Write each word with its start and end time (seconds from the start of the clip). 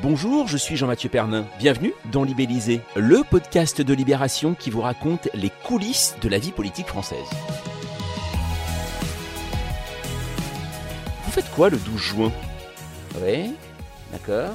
Bonjour, 0.00 0.46
je 0.46 0.56
suis 0.56 0.76
Jean-Mathieu 0.76 1.08
Pernin. 1.08 1.44
Bienvenue 1.58 1.92
dans 2.12 2.22
Libellisé, 2.22 2.80
le 2.94 3.24
podcast 3.28 3.82
de 3.82 3.92
Libération 3.92 4.54
qui 4.54 4.70
vous 4.70 4.80
raconte 4.80 5.28
les 5.34 5.50
coulisses 5.64 6.14
de 6.22 6.28
la 6.28 6.38
vie 6.38 6.52
politique 6.52 6.86
française. 6.86 7.26
Vous 11.24 11.32
faites 11.32 11.50
quoi 11.50 11.68
le 11.68 11.78
12 11.78 12.00
juin? 12.00 12.32
Oui, 13.20 13.50
d'accord. 14.12 14.54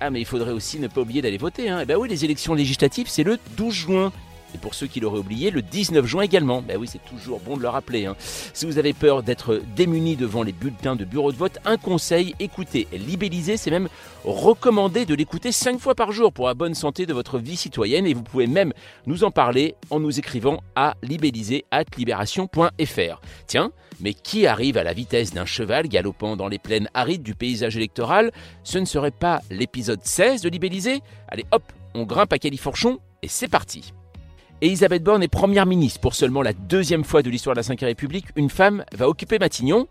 Ah 0.00 0.08
mais 0.08 0.20
il 0.22 0.24
faudrait 0.24 0.52
aussi 0.52 0.80
ne 0.80 0.88
pas 0.88 1.02
oublier 1.02 1.20
d'aller 1.20 1.36
voter. 1.36 1.68
Hein. 1.68 1.80
Eh 1.82 1.84
ben 1.84 1.98
oui, 1.98 2.08
les 2.08 2.24
élections 2.24 2.54
législatives, 2.54 3.08
c'est 3.08 3.24
le 3.24 3.38
12 3.58 3.74
juin. 3.74 4.12
Et 4.54 4.58
pour 4.58 4.74
ceux 4.74 4.86
qui 4.86 5.00
l'auraient 5.00 5.18
oublié, 5.18 5.50
le 5.50 5.62
19 5.62 6.06
juin 6.06 6.22
également. 6.22 6.62
Ben 6.62 6.76
oui, 6.78 6.88
c'est 6.90 7.04
toujours 7.04 7.40
bon 7.40 7.56
de 7.56 7.62
le 7.62 7.68
rappeler. 7.68 8.06
hein. 8.06 8.16
Si 8.18 8.66
vous 8.66 8.78
avez 8.78 8.92
peur 8.92 9.22
d'être 9.22 9.62
démuni 9.76 10.16
devant 10.16 10.42
les 10.42 10.52
bulletins 10.52 10.96
de 10.96 11.04
bureau 11.04 11.32
de 11.32 11.36
vote, 11.36 11.58
un 11.64 11.76
conseil, 11.76 12.34
écoutez 12.40 12.88
Libellisé, 12.92 13.56
c'est 13.56 13.70
même 13.70 13.88
recommandé 14.24 15.06
de 15.06 15.14
l'écouter 15.14 15.52
5 15.52 15.78
fois 15.78 15.94
par 15.94 16.12
jour 16.12 16.32
pour 16.32 16.46
la 16.46 16.54
bonne 16.54 16.74
santé 16.74 17.06
de 17.06 17.12
votre 17.12 17.38
vie 17.38 17.56
citoyenne. 17.56 18.06
Et 18.06 18.14
vous 18.14 18.22
pouvez 18.22 18.46
même 18.46 18.72
nous 19.06 19.24
en 19.24 19.30
parler 19.30 19.74
en 19.90 20.00
nous 20.00 20.18
écrivant 20.18 20.60
à 20.76 20.94
libellisé.libération.fr. 21.02 23.20
Tiens, 23.46 23.72
mais 24.00 24.14
qui 24.14 24.46
arrive 24.46 24.78
à 24.78 24.84
la 24.84 24.92
vitesse 24.92 25.34
d'un 25.34 25.44
cheval 25.44 25.88
galopant 25.88 26.36
dans 26.36 26.48
les 26.48 26.58
plaines 26.58 26.88
arides 26.94 27.22
du 27.22 27.34
paysage 27.34 27.76
électoral? 27.76 28.32
Ce 28.64 28.78
ne 28.78 28.84
serait 28.84 29.10
pas 29.10 29.40
l'épisode 29.50 30.04
16 30.04 30.42
de 30.42 30.48
Libellisé? 30.48 31.00
Allez 31.28 31.46
hop, 31.52 31.64
on 31.94 32.04
grimpe 32.04 32.32
à 32.32 32.38
Califourchon 32.38 32.98
et 33.22 33.28
c'est 33.28 33.48
parti 33.48 33.92
Elisabeth 34.60 35.04
Borne 35.04 35.22
est 35.22 35.28
première 35.28 35.66
ministre 35.66 36.00
pour 36.00 36.16
seulement 36.16 36.42
la 36.42 36.52
deuxième 36.52 37.04
fois 37.04 37.22
de 37.22 37.30
l'histoire 37.30 37.54
de 37.54 37.60
la 37.60 37.74
Ve 37.76 37.78
République. 37.80 38.26
Une 38.34 38.50
femme 38.50 38.84
va 38.92 39.08
occuper 39.08 39.38
Matignon. 39.38 39.86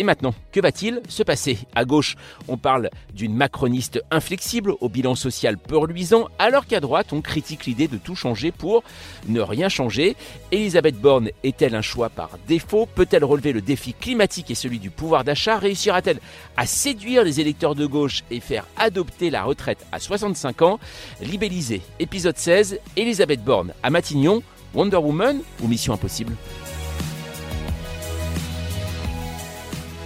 Et 0.00 0.04
maintenant, 0.04 0.32
que 0.52 0.60
va-t-il 0.60 1.02
se 1.08 1.24
passer 1.24 1.58
À 1.74 1.84
gauche, 1.84 2.14
on 2.46 2.56
parle 2.56 2.88
d'une 3.14 3.34
macroniste 3.34 4.00
inflexible 4.12 4.74
au 4.80 4.88
bilan 4.88 5.16
social 5.16 5.58
peu 5.58 5.76
reluisant, 5.76 6.28
alors 6.38 6.66
qu'à 6.66 6.78
droite, 6.78 7.12
on 7.12 7.20
critique 7.20 7.66
l'idée 7.66 7.88
de 7.88 7.96
tout 7.96 8.14
changer 8.14 8.52
pour 8.52 8.84
ne 9.26 9.40
rien 9.40 9.68
changer. 9.68 10.14
Elisabeth 10.52 11.00
Borne 11.00 11.30
est-elle 11.42 11.74
un 11.74 11.82
choix 11.82 12.10
par 12.10 12.30
défaut? 12.46 12.86
Peut-elle 12.94 13.24
relever 13.24 13.52
le 13.52 13.60
défi 13.60 13.92
climatique 13.92 14.52
et 14.52 14.54
celui 14.54 14.78
du 14.78 14.90
pouvoir 14.90 15.24
d'achat? 15.24 15.58
Réussira-t-elle 15.58 16.20
à 16.56 16.64
séduire 16.64 17.24
les 17.24 17.40
électeurs 17.40 17.74
de 17.74 17.84
gauche 17.84 18.22
et 18.30 18.38
faire 18.38 18.66
adopter 18.76 19.30
la 19.30 19.42
retraite 19.42 19.84
à 19.90 19.98
65 19.98 20.62
ans? 20.62 20.78
Libellisé, 21.20 21.82
épisode 21.98 22.38
16, 22.38 22.78
Elisabeth 22.96 23.42
Borne 23.42 23.72
à 23.82 23.90
Matignon, 23.90 24.44
Wonder 24.74 24.98
Woman 24.98 25.40
ou 25.60 25.66
Mission 25.66 25.92
Impossible? 25.92 26.36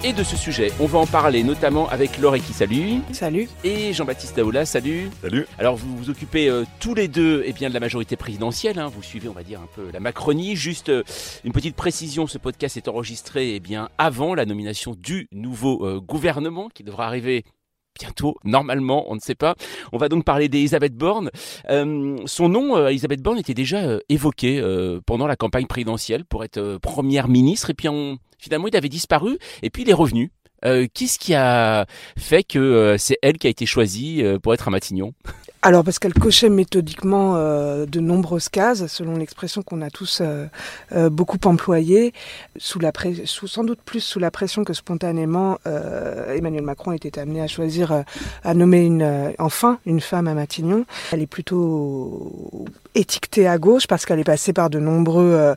Et 0.04 0.12
de 0.12 0.24
ce 0.24 0.36
sujet, 0.36 0.72
on 0.80 0.86
va 0.86 0.98
en 0.98 1.06
parler 1.06 1.44
notamment 1.44 1.88
avec 1.88 2.18
Laure 2.18 2.34
qui 2.34 2.52
salue 2.52 2.98
Salut. 3.12 3.48
et 3.62 3.92
Jean-Baptiste 3.92 4.34
Daoula, 4.36 4.66
salut. 4.66 5.08
Salut. 5.20 5.46
Alors 5.58 5.76
vous 5.76 5.96
vous 5.96 6.10
occupez 6.10 6.48
euh, 6.48 6.64
tous 6.80 6.94
les 6.94 7.06
deux 7.06 7.44
eh 7.46 7.52
bien, 7.52 7.68
de 7.68 7.74
la 7.74 7.78
majorité 7.78 8.16
présidentielle, 8.16 8.80
hein. 8.80 8.88
vous 8.92 9.02
suivez 9.02 9.28
on 9.28 9.32
va 9.32 9.44
dire 9.44 9.60
un 9.60 9.68
peu 9.76 9.90
la 9.92 10.00
Macronie. 10.00 10.56
Juste 10.56 10.88
euh, 10.88 11.04
une 11.44 11.52
petite 11.52 11.76
précision, 11.76 12.26
ce 12.26 12.38
podcast 12.38 12.76
est 12.76 12.88
enregistré 12.88 13.54
eh 13.54 13.60
bien, 13.60 13.90
avant 13.96 14.34
la 14.34 14.44
nomination 14.44 14.96
du 14.98 15.28
nouveau 15.30 15.86
euh, 15.86 16.00
gouvernement 16.00 16.68
qui 16.74 16.82
devra 16.82 17.06
arriver 17.06 17.44
bientôt, 18.00 18.34
normalement, 18.42 19.04
on 19.08 19.14
ne 19.14 19.20
sait 19.20 19.34
pas. 19.36 19.54
On 19.92 19.98
va 19.98 20.08
donc 20.08 20.24
parler 20.24 20.48
d'Elisabeth 20.48 20.96
Borne. 20.96 21.30
Euh, 21.70 22.16
son 22.26 22.48
nom, 22.48 22.76
euh, 22.76 22.88
Elisabeth 22.88 23.22
Borne, 23.22 23.38
était 23.38 23.54
déjà 23.54 23.82
euh, 23.82 24.00
évoqué 24.08 24.58
euh, 24.58 25.00
pendant 25.06 25.28
la 25.28 25.36
campagne 25.36 25.66
présidentielle 25.66 26.24
pour 26.24 26.42
être 26.42 26.56
euh, 26.58 26.78
première 26.80 27.28
ministre, 27.28 27.70
et 27.70 27.74
puis 27.74 27.88
on- 27.88 28.18
finalement 28.42 28.68
il 28.68 28.76
avait 28.76 28.88
disparu, 28.88 29.38
et 29.62 29.70
puis 29.70 29.82
il 29.82 29.90
est 29.90 29.94
revenu. 29.94 30.32
Euh, 30.64 30.86
Qu'est-ce 30.92 31.18
qui 31.18 31.34
a 31.34 31.86
fait 32.16 32.44
que 32.44 32.58
euh, 32.58 32.98
c'est 32.98 33.18
elle 33.22 33.38
qui 33.38 33.46
a 33.46 33.50
été 33.50 33.66
choisie 33.66 34.22
euh, 34.22 34.38
pour 34.38 34.54
être 34.54 34.68
à 34.68 34.70
Matignon? 34.70 35.12
Alors 35.64 35.84
parce 35.84 36.00
qu'elle 36.00 36.12
cochait 36.12 36.48
méthodiquement 36.48 37.36
euh, 37.36 37.86
de 37.86 38.00
nombreuses 38.00 38.48
cases, 38.48 38.84
selon 38.88 39.16
l'expression 39.16 39.62
qu'on 39.62 39.80
a 39.80 39.90
tous 39.90 40.20
euh, 40.20 40.46
euh, 40.90 41.08
beaucoup 41.08 41.38
employée, 41.44 42.12
sous 42.56 42.80
la 42.80 42.90
sous, 43.26 43.46
sans 43.46 43.62
doute 43.62 43.78
plus 43.84 44.00
sous 44.00 44.18
la 44.18 44.32
pression 44.32 44.64
que 44.64 44.72
spontanément 44.72 45.58
euh, 45.68 46.34
Emmanuel 46.34 46.64
Macron 46.64 46.90
était 46.90 47.16
amené 47.16 47.40
à 47.42 47.46
choisir, 47.46 47.92
euh, 47.92 48.02
à 48.42 48.54
nommer 48.54 48.84
une, 48.84 49.02
euh, 49.02 49.30
enfin 49.38 49.78
une 49.86 50.00
femme 50.00 50.26
à 50.26 50.34
Matignon. 50.34 50.84
Elle 51.12 51.22
est 51.22 51.28
plutôt 51.28 52.64
étiquetée 52.96 53.46
à 53.46 53.56
gauche 53.56 53.86
parce 53.86 54.04
qu'elle 54.04 54.18
est 54.18 54.24
passée 54.24 54.52
par 54.52 54.68
de 54.68 54.80
nombreux 54.80 55.54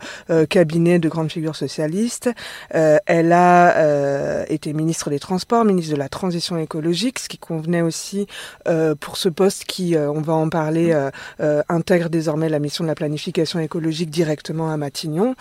cabinets 0.50 1.00
de 1.00 1.10
grandes 1.10 1.32
figures 1.32 1.56
socialistes. 1.56 2.30
Elle 2.70 3.34
a 3.34 4.46
été 4.48 4.72
ministre 4.72 5.10
des 5.10 5.20
Transports, 5.20 5.66
ministre 5.66 5.94
de 5.94 5.98
la 5.98 6.08
Transition 6.08 6.58
écologique, 6.58 7.20
ce 7.20 7.28
qui 7.28 7.38
convenait 7.38 7.82
aussi 7.82 8.28
pour 9.02 9.18
ce 9.18 9.28
poste 9.28 9.66
qui, 9.66 9.95
euh, 9.96 10.12
on 10.12 10.22
va 10.22 10.34
en 10.34 10.50
parler, 10.50 10.92
euh, 10.94 11.10
euh, 11.42 11.62
intègre 11.70 12.10
désormais 12.10 12.50
la 12.50 12.60
mission 12.60 12.84
de 12.84 12.90
la 12.90 12.96
planification 12.96 13.60
écologique 13.60 14.10
directement 14.10 14.72
à 14.72 14.78
Matignon. 14.78 15.36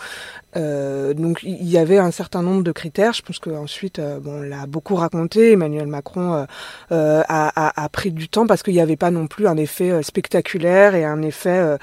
Donc 0.55 1.41
il 1.43 1.67
y 1.69 1.77
avait 1.77 1.97
un 1.97 2.11
certain 2.11 2.41
nombre 2.41 2.63
de 2.63 2.71
critères. 2.71 3.11
Je 3.11 3.21
pense 3.21 3.39
qu'ensuite, 3.39 3.99
bon, 4.21 4.39
on 4.39 4.41
l'a 4.41 4.65
beaucoup 4.67 4.95
raconté. 4.95 5.51
Emmanuel 5.51 5.87
Macron 5.87 6.33
a, 6.33 6.47
a- 6.89 7.83
a 7.83 7.89
pris 7.89 8.11
du 8.11 8.29
temps 8.29 8.47
parce 8.47 8.63
qu'il 8.63 8.73
n'y 8.73 8.79
avait 8.79 8.95
pas 8.95 9.11
non 9.11 9.27
plus 9.27 9.47
un 9.47 9.57
effet 9.57 10.01
spectaculaire 10.01 10.95
et 10.95 11.03
un 11.03 11.21
effet 11.23 11.77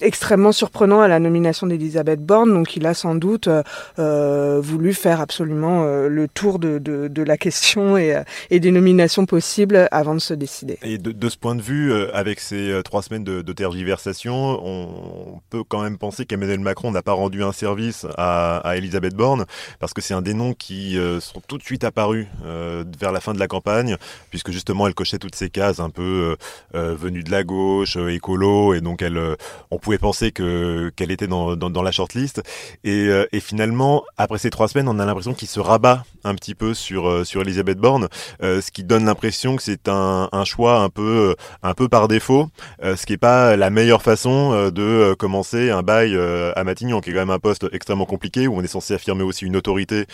extrêmement 0.00 0.52
surprenant 0.52 1.00
à 1.00 1.08
la 1.08 1.18
nomination 1.18 1.66
d'Elisabeth 1.66 2.24
Borne. 2.24 2.52
Donc 2.52 2.76
il 2.76 2.86
a 2.86 2.94
sans 2.94 3.14
doute 3.14 3.48
euh, 3.48 3.62
euh, 3.98 4.60
voulu 4.60 4.94
faire 4.94 5.20
absolument 5.20 5.84
euh, 5.84 6.08
le 6.08 6.28
tour 6.28 6.58
de, 6.58 7.22
la 7.22 7.36
question 7.36 7.96
et, 7.96 8.14
euh, 8.14 8.22
des 8.50 8.70
nominations 8.70 9.26
possibles 9.26 9.88
avant 9.90 10.14
de 10.14 10.20
se 10.20 10.34
décider. 10.34 10.78
Et 10.82 10.98
de, 10.98 11.28
ce 11.28 11.36
point 11.36 11.54
de 11.54 11.62
vue, 11.62 11.92
euh, 11.92 12.14
avec 12.14 12.40
ces 12.40 12.70
euh, 12.70 12.82
trois 12.82 13.02
semaines 13.02 13.24
de, 13.24 13.52
tergiversation, 13.52 14.34
on, 14.64 15.40
peut 15.50 15.62
quand 15.64 15.82
même 15.82 15.98
penser 15.98 16.26
qu'Emmanuel 16.26 16.60
Macron 16.60 16.90
n'a 16.90 17.02
pas 17.02 17.12
rendu 17.12 17.42
un 17.42 17.52
service 17.52 18.06
à, 18.18 18.62
Elisabeth 18.76 19.14
Borne, 19.14 19.44
parce 19.78 19.94
que 19.94 20.00
c'est 20.00 20.14
un 20.14 20.22
des 20.22 20.34
noms 20.34 20.52
qui 20.52 20.98
euh, 20.98 21.20
sont 21.20 21.40
tout 21.46 21.56
de 21.58 21.62
suite 21.62 21.84
apparus 21.84 22.26
euh, 22.44 22.84
vers 22.98 23.12
la 23.12 23.20
fin 23.20 23.32
de 23.32 23.38
la 23.38 23.48
campagne, 23.48 23.96
puisque 24.30 24.50
justement 24.50 24.86
elle 24.86 24.94
cochait 24.94 25.18
toutes 25.18 25.34
ces 25.34 25.50
cases 25.50 25.80
un 25.80 25.90
peu 25.90 26.02
euh, 26.02 26.36
euh, 26.74 26.94
venues 26.94 27.22
de 27.22 27.30
la 27.30 27.44
gauche, 27.44 27.96
euh, 27.96 28.08
écolo, 28.08 28.74
et 28.74 28.80
donc 28.80 29.02
euh, 29.14 29.36
on 29.70 29.78
pouvait 29.78 29.98
penser 29.98 30.32
que 30.32 30.90
qu'elle 30.96 31.10
était 31.10 31.28
dans, 31.28 31.54
dans, 31.54 31.70
dans 31.70 31.82
la 31.82 31.92
shortlist. 31.92 32.42
Et, 32.82 33.06
euh, 33.08 33.26
et 33.32 33.40
finalement, 33.40 34.02
après 34.16 34.38
ces 34.38 34.50
trois 34.50 34.68
semaines, 34.68 34.88
on 34.88 34.98
a 34.98 35.04
l'impression 35.04 35.34
qu'il 35.34 35.48
se 35.48 35.60
rabat 35.60 36.04
un 36.24 36.34
petit 36.34 36.54
peu 36.54 36.74
sur 36.74 37.08
euh, 37.08 37.24
sur 37.24 37.42
Elisabeth 37.42 37.78
Borne, 37.78 38.08
ce 38.40 38.70
qui 38.70 38.82
donne 38.82 39.04
l'impression 39.04 39.56
que 39.56 39.62
c'est 39.62 39.88
un, 39.88 40.28
un 40.32 40.44
choix 40.44 40.80
un 40.80 40.88
peu 40.88 41.36
un 41.62 41.74
peu 41.74 41.88
par 41.88 42.08
défaut, 42.08 42.48
ce 42.82 43.06
qui 43.06 43.12
est 43.12 43.18
pas 43.18 43.56
la 43.56 43.70
meilleure 43.70 44.02
façon 44.02 44.70
de 44.70 45.14
commencer 45.14 45.70
un 45.70 45.82
bail 45.82 46.18
à 46.56 46.64
Matignon, 46.64 47.00
qui 47.00 47.10
est 47.10 47.12
quand 47.12 47.20
même 47.20 47.30
un 47.30 47.38
poste 47.38 47.66
extrêmement 47.72 48.06
compliqué 48.06 48.48
où 48.48 48.56
on 48.56 48.62
est 48.62 48.66
censé 48.66 48.94
affirmer 48.94 49.22
aussi 49.22 49.44
une 49.44 49.56
autorité 49.56 50.06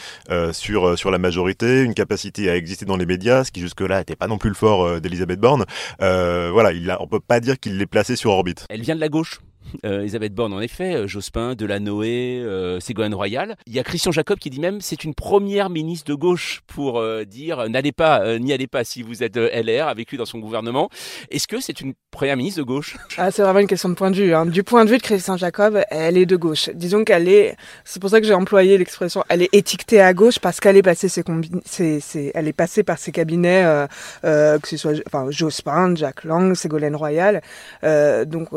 sur 0.52 0.98
sur 0.98 1.11
la 1.11 1.19
majorité, 1.19 1.82
une 1.82 1.94
capacité 1.94 2.50
à 2.50 2.56
exister 2.56 2.84
dans 2.84 2.96
les 2.96 3.06
médias, 3.06 3.44
ce 3.44 3.52
qui 3.52 3.61
jusque-là 3.61 3.99
n'était 3.99 4.16
pas 4.16 4.26
non 4.26 4.38
plus 4.38 4.50
le 4.50 4.55
fort 4.56 5.00
d'Elisabeth 5.00 5.40
Borne. 5.40 5.64
Euh, 6.00 6.50
voilà, 6.52 6.72
il 6.72 6.90
a, 6.90 7.00
on 7.00 7.06
peut 7.06 7.20
pas 7.20 7.40
dire 7.40 7.58
qu'il 7.58 7.78
l'ait 7.78 7.87
placé 7.87 8.16
sur 8.16 8.31
orbite. 8.31 8.66
Vient 8.82 8.94
de 8.94 9.00
la 9.00 9.08
gauche. 9.08 9.40
Euh, 9.85 10.00
Elisabeth 10.00 10.35
Borne, 10.35 10.53
en 10.53 10.61
effet, 10.61 10.94
euh, 10.94 11.06
Jospin, 11.06 11.55
Delanoë, 11.55 12.41
euh, 12.43 12.81
Ségolène 12.81 13.14
Royal. 13.14 13.56
Il 13.67 13.73
y 13.73 13.79
a 13.79 13.82
Christian 13.82 14.12
Jacob 14.12 14.38
qui 14.38 14.50
dit 14.50 14.61
même 14.61 14.81
c'est 14.81 15.05
une 15.05 15.14
première 15.14 15.70
ministre 15.70 16.11
de 16.11 16.14
gauche 16.14 16.61
pour 16.67 17.00
euh, 17.00 17.25
dire 17.25 17.69
n'allez 17.69 17.93
pas, 17.93 18.38
n'y 18.38 18.53
allez 18.53 18.67
pas 18.67 18.85
si 18.85 19.03
vous 19.03 19.23
êtes 19.23 19.37
LR 19.37 19.88
avec 19.88 20.11
lui 20.11 20.19
dans 20.19 20.25
son 20.26 20.38
gouvernement. 20.38 20.88
Est-ce 21.31 21.49
que 21.49 21.61
c'est 21.61 21.81
une 21.81 21.94
première 22.11 22.37
ministre 22.37 22.61
de 22.61 22.64
gauche? 22.64 22.97
Ah, 23.17 23.31
c'est 23.31 23.43
vraiment 23.43 23.61
une 23.61 23.67
question 23.67 23.88
de 23.88 23.94
point 23.94 24.11
de 24.11 24.17
vue. 24.17 24.35
hein. 24.35 24.47
Du 24.47 24.62
point 24.62 24.85
de 24.85 24.91
vue 24.91 24.99
de 24.99 25.03
Christian 25.03 25.37
Jacob, 25.37 25.81
elle 25.91 26.19
est 26.19 26.26
de 26.26 26.37
gauche. 26.37 26.69
Disons 26.75 27.05
qu'elle 27.05 27.29
est, 27.29 27.56
c'est 27.85 28.00
pour 28.00 28.11
ça 28.11 28.20
que 28.20 28.26
j'ai 28.26 28.35
employé 28.35 28.76
l'expression, 28.79 29.25
elle 29.29 29.43
est 29.43 29.55
étiquetée 29.55 30.00
à 30.00 30.12
gauche 30.12 30.38
parce 30.38 30.61
qu'elle 30.61 30.76
est 30.76 30.82
passée 30.82 32.82
par 32.82 32.99
ses 32.99 33.12
cabinets, 33.12 33.87
que 34.23 34.69
ce 34.69 34.76
soit, 34.76 34.93
Jospin, 35.31 35.94
Jacques 35.97 36.25
Lang, 36.25 36.55
Ségolène 36.55 36.97
Royal. 36.97 37.41
Donc, 37.82 38.49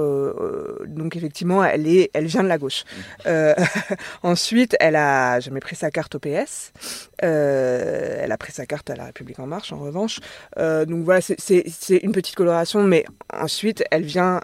donc 0.96 1.16
effectivement, 1.16 1.64
elle, 1.64 1.88
est, 1.88 2.10
elle 2.14 2.26
vient 2.26 2.44
de 2.44 2.48
la 2.48 2.58
gauche. 2.58 2.84
Euh, 3.28 3.54
ensuite, 4.24 4.76
elle 4.80 4.96
a 4.96 5.40
jamais 5.40 5.60
pris 5.60 5.76
sa 5.76 5.92
carte 5.92 6.16
au 6.16 6.20
PS. 6.20 6.72
Euh, 7.24 8.20
elle 8.22 8.32
a 8.32 8.38
pris 8.38 8.52
sa 8.52 8.66
carte 8.66 8.90
à 8.90 8.96
La 8.96 9.06
République 9.06 9.40
En 9.40 9.48
Marche, 9.48 9.72
en 9.72 9.80
revanche. 9.80 10.20
donc 10.58 11.04
voilà, 11.04 11.22
c'est 11.22 11.98
une 12.02 12.12
petite 12.12 12.36
coloration, 12.36 12.84
mais 12.84 13.06
ensuite, 13.34 13.84
elle 13.92 14.04
vient 14.04 14.42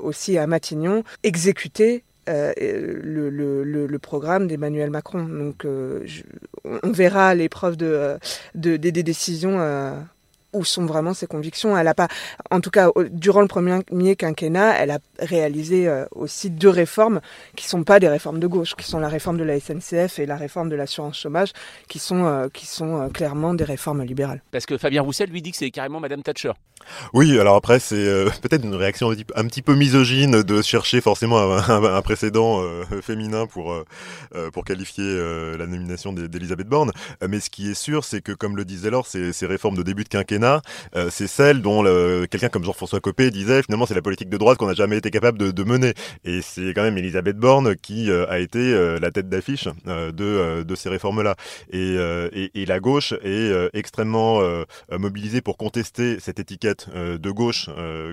aussi 0.00 0.38
à 0.38 0.46
Matignon 0.46 1.04
exécuter 1.22 2.04
le, 2.26 3.28
le, 3.30 3.64
le, 3.64 3.98
programme 3.98 4.46
d'Emmanuel 4.46 4.90
Macron. 4.90 5.24
Donc, 5.24 5.66
on 5.66 6.90
verra 6.92 7.34
l'épreuve 7.34 7.76
de, 7.76 8.18
de, 8.54 8.76
des, 8.76 9.02
décisions 9.02 9.58
où 10.54 10.64
sont 10.64 10.86
vraiment 10.86 11.12
ses 11.12 11.26
convictions. 11.26 11.76
Elle 11.76 11.88
a 11.88 11.94
pas, 11.94 12.08
en 12.50 12.60
tout 12.60 12.70
cas, 12.70 12.90
durant 13.10 13.42
le 13.42 13.48
premier 13.48 14.16
quinquennat, 14.16 14.76
elle 14.78 14.90
a 14.92 14.98
réalisé 15.18 15.88
euh, 15.88 16.06
aussi 16.12 16.50
deux 16.50 16.68
réformes 16.68 17.20
qui 17.56 17.66
sont 17.66 17.84
pas 17.84 18.00
des 18.00 18.08
réformes 18.08 18.40
de 18.40 18.46
gauche, 18.46 18.74
qui 18.76 18.86
sont 18.86 18.98
la 18.98 19.08
réforme 19.08 19.36
de 19.36 19.44
la 19.44 19.58
SNCF 19.58 20.18
et 20.18 20.26
la 20.26 20.36
réforme 20.36 20.68
de 20.68 20.76
l'assurance 20.76 21.18
chômage, 21.18 21.50
qui 21.88 21.98
sont, 21.98 22.24
euh, 22.24 22.48
qui 22.52 22.66
sont 22.66 23.00
euh, 23.00 23.08
clairement 23.08 23.54
des 23.54 23.64
réformes 23.64 24.02
libérales. 24.02 24.42
Parce 24.50 24.66
que 24.66 24.78
Fabien 24.78 25.02
Roussel 25.02 25.30
lui 25.30 25.42
dit 25.42 25.50
que 25.50 25.56
c'est 25.56 25.70
carrément 25.70 26.00
Madame 26.00 26.22
Thatcher. 26.22 26.52
Oui, 27.12 27.38
alors 27.38 27.56
après, 27.56 27.78
c'est 27.78 28.04
peut-être 28.42 28.64
une 28.64 28.74
réaction 28.74 29.10
un 29.34 29.46
petit 29.46 29.62
peu 29.62 29.74
misogyne 29.74 30.42
de 30.42 30.62
chercher 30.62 31.00
forcément 31.00 31.38
un, 31.38 32.02
précédent 32.02 32.62
féminin 33.00 33.46
pour, 33.46 33.74
pour 34.52 34.64
qualifier 34.64 35.18
la 35.56 35.66
nomination 35.66 36.12
d'Elisabeth 36.12 36.68
Borne. 36.68 36.90
mais 37.26 37.40
ce 37.40 37.48
qui 37.48 37.70
est 37.70 37.74
sûr, 37.74 38.04
c'est 38.04 38.20
que, 38.20 38.32
comme 38.32 38.56
le 38.56 38.66
disait 38.66 38.90
Laure, 38.90 39.06
ces, 39.06 39.32
ces 39.32 39.46
réformes 39.46 39.76
de 39.76 39.82
début 39.82 40.04
de 40.04 40.10
quinquennat 40.10 40.43
euh, 40.44 41.08
c'est 41.10 41.26
celle 41.26 41.62
dont 41.62 41.82
quelqu'un 42.26 42.48
comme 42.48 42.64
Jean-François 42.64 43.00
Copé 43.00 43.30
disait 43.30 43.62
finalement 43.62 43.86
c'est 43.86 43.94
la 43.94 44.02
politique 44.02 44.28
de 44.28 44.36
droite 44.36 44.58
qu'on 44.58 44.66
n'a 44.66 44.74
jamais 44.74 44.96
été 44.96 45.10
capable 45.10 45.38
de, 45.38 45.64
mener. 45.64 45.94
Et 46.24 46.42
c'est 46.42 46.74
quand 46.74 46.82
même 46.82 46.98
Elisabeth 46.98 47.38
Borne 47.38 47.74
qui 47.76 48.10
euh, 48.10 48.26
a 48.28 48.38
été 48.38 48.58
euh, 48.58 48.98
la 49.00 49.10
tête 49.10 49.30
d'affiche 49.30 49.66
de, 49.86 50.74
ces 50.74 50.88
réformes-là. 50.88 51.36
Et, 51.70 51.96
et, 52.54 52.66
la 52.66 52.80
gauche 52.80 53.14
est 53.22 53.52
extrêmement 53.72 54.40
mobilisée 54.90 55.40
pour 55.40 55.56
contester 55.56 56.18
cette 56.18 56.40
étiquette 56.40 56.88
de 56.94 57.30
gauche 57.30 57.70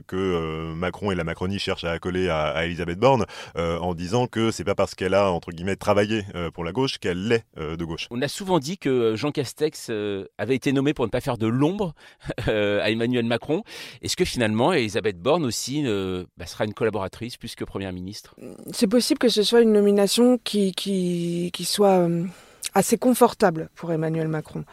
que 0.07 0.73
Macron 0.75 1.11
et 1.11 1.15
la 1.15 1.23
Macronie 1.23 1.57
cherchent 1.57 1.83
à 1.83 1.91
accoler 1.91 2.29
à, 2.29 2.65
Elisabeth 2.65 2.99
Borne 2.99 3.25
en 3.55 3.93
disant 3.95 4.27
que 4.27 4.51
c'est 4.51 4.63
pas 4.63 4.75
parce 4.75 4.93
qu'elle 4.93 5.15
a 5.15 5.31
entre 5.31 5.51
guillemets 5.51 5.75
travaillé 5.75 6.23
pour 6.53 6.63
la 6.63 6.71
gauche 6.71 6.99
qu'elle 6.99 7.27
l'est 7.27 7.45
de 7.57 7.83
gauche. 7.83 8.07
On 8.11 8.21
a 8.21 8.27
souvent 8.27 8.59
dit 8.59 8.77
que 8.77 9.15
Jean 9.15 9.31
Castex 9.31 9.91
avait 10.37 10.55
été 10.55 10.71
nommé 10.71 10.93
pour 10.93 11.05
ne 11.05 11.11
pas 11.11 11.21
faire 11.21 11.37
de 11.37 11.47
l'ombre 11.47 11.93
à 12.47 12.89
Emmanuel 12.89 13.25
Macron. 13.25 13.63
Est-ce 14.01 14.15
que 14.15 14.25
finalement 14.25 14.73
Elisabeth 14.73 15.19
Borne 15.19 15.45
aussi 15.45 15.83
euh, 15.85 16.25
bah, 16.37 16.45
sera 16.45 16.65
une 16.65 16.73
collaboratrice 16.73 17.37
plus 17.37 17.55
que 17.55 17.63
Première 17.63 17.93
ministre? 17.93 18.35
C'est 18.71 18.87
possible 18.87 19.17
que 19.17 19.29
ce 19.29 19.43
soit 19.43 19.61
une 19.61 19.73
nomination 19.73 20.37
qui, 20.43 20.71
qui, 20.73 21.51
qui 21.53 21.65
soit 21.65 21.99
euh, 21.99 22.25
assez 22.73 22.97
confortable 22.97 23.69
pour 23.75 23.91
Emmanuel 23.91 24.27
Macron. 24.27 24.63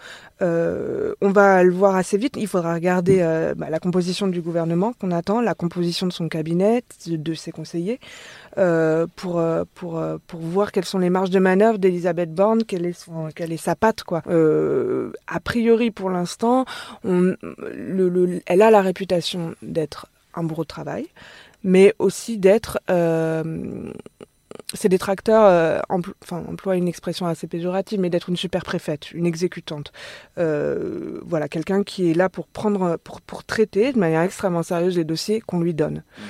Euh, 0.40 1.14
on 1.20 1.30
va 1.30 1.64
le 1.64 1.72
voir 1.72 1.96
assez 1.96 2.16
vite. 2.16 2.34
Il 2.36 2.46
faudra 2.46 2.74
regarder 2.74 3.18
euh, 3.20 3.54
bah, 3.56 3.70
la 3.70 3.80
composition 3.80 4.28
du 4.28 4.40
gouvernement 4.40 4.92
qu'on 4.92 5.10
attend, 5.10 5.40
la 5.40 5.54
composition 5.54 6.06
de 6.06 6.12
son 6.12 6.28
cabinet, 6.28 6.84
de, 7.06 7.34
ses 7.34 7.50
conseillers, 7.50 7.98
euh, 8.56 9.06
pour, 9.16 9.42
pour, 9.74 10.02
pour 10.26 10.40
voir 10.40 10.70
quelles 10.70 10.84
sont 10.84 10.98
les 10.98 11.10
marges 11.10 11.30
de 11.30 11.38
manœuvre 11.40 11.78
d'Elisabeth 11.78 12.32
Borne, 12.32 12.64
quelle 12.64 12.86
est, 12.86 12.92
son, 12.92 13.30
quelle 13.34 13.52
est 13.52 13.56
sa 13.56 13.74
patte. 13.74 14.04
Quoi. 14.04 14.22
a 15.26 15.40
priori, 15.40 15.90
pour 15.90 16.10
l'instant, 16.10 16.64
le, 17.04 17.36
le, 18.08 18.40
elle 18.46 18.62
a 18.62 18.70
la 18.70 18.80
réputation 18.80 19.54
d'être 19.62 20.06
un 20.34 20.44
bourreau 20.44 20.62
de 20.62 20.68
travail, 20.68 21.06
mais 21.64 21.94
aussi 21.98 22.38
d'être 22.38 22.78
ces 24.74 24.88
détracteurs 24.88 25.44
euh, 25.44 25.80
enfin, 26.22 26.44
emploient 26.48 26.76
une 26.76 26.88
expression 26.88 27.26
assez 27.26 27.46
péjorative, 27.46 28.00
mais 28.00 28.10
d'être 28.10 28.28
une 28.28 28.36
super 28.36 28.64
préfète, 28.64 29.12
une 29.12 29.26
exécutante. 29.26 29.92
Euh, 30.38 31.20
voilà, 31.24 31.48
quelqu'un 31.48 31.82
qui 31.82 32.10
est 32.10 32.14
là 32.14 32.28
pour 32.28 32.46
prendre, 32.46 32.96
pour, 32.98 33.20
pour, 33.20 33.44
traiter 33.44 33.92
de 33.92 33.98
manière 33.98 34.22
extrêmement 34.22 34.62
sérieuse 34.62 34.96
les 34.96 35.04
dossiers 35.04 35.40
qu'on 35.40 35.60
lui 35.60 35.74
donne. 35.74 35.96
Mmh. 35.96 36.22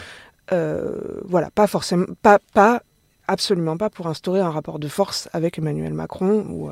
Euh, 0.53 1.21
voilà, 1.25 1.51
pas 1.51 1.67
forcément, 1.67 2.07
pas, 2.23 2.39
pas, 2.55 2.83
absolument 3.27 3.77
pas 3.77 3.91
pour 3.91 4.07
instaurer 4.07 4.41
un 4.41 4.51
rapport 4.51 4.79
de 4.79 4.89
force 4.89 5.29
avec 5.33 5.59
Emmanuel 5.59 5.93
Macron 5.93 6.47
ou 6.49 6.71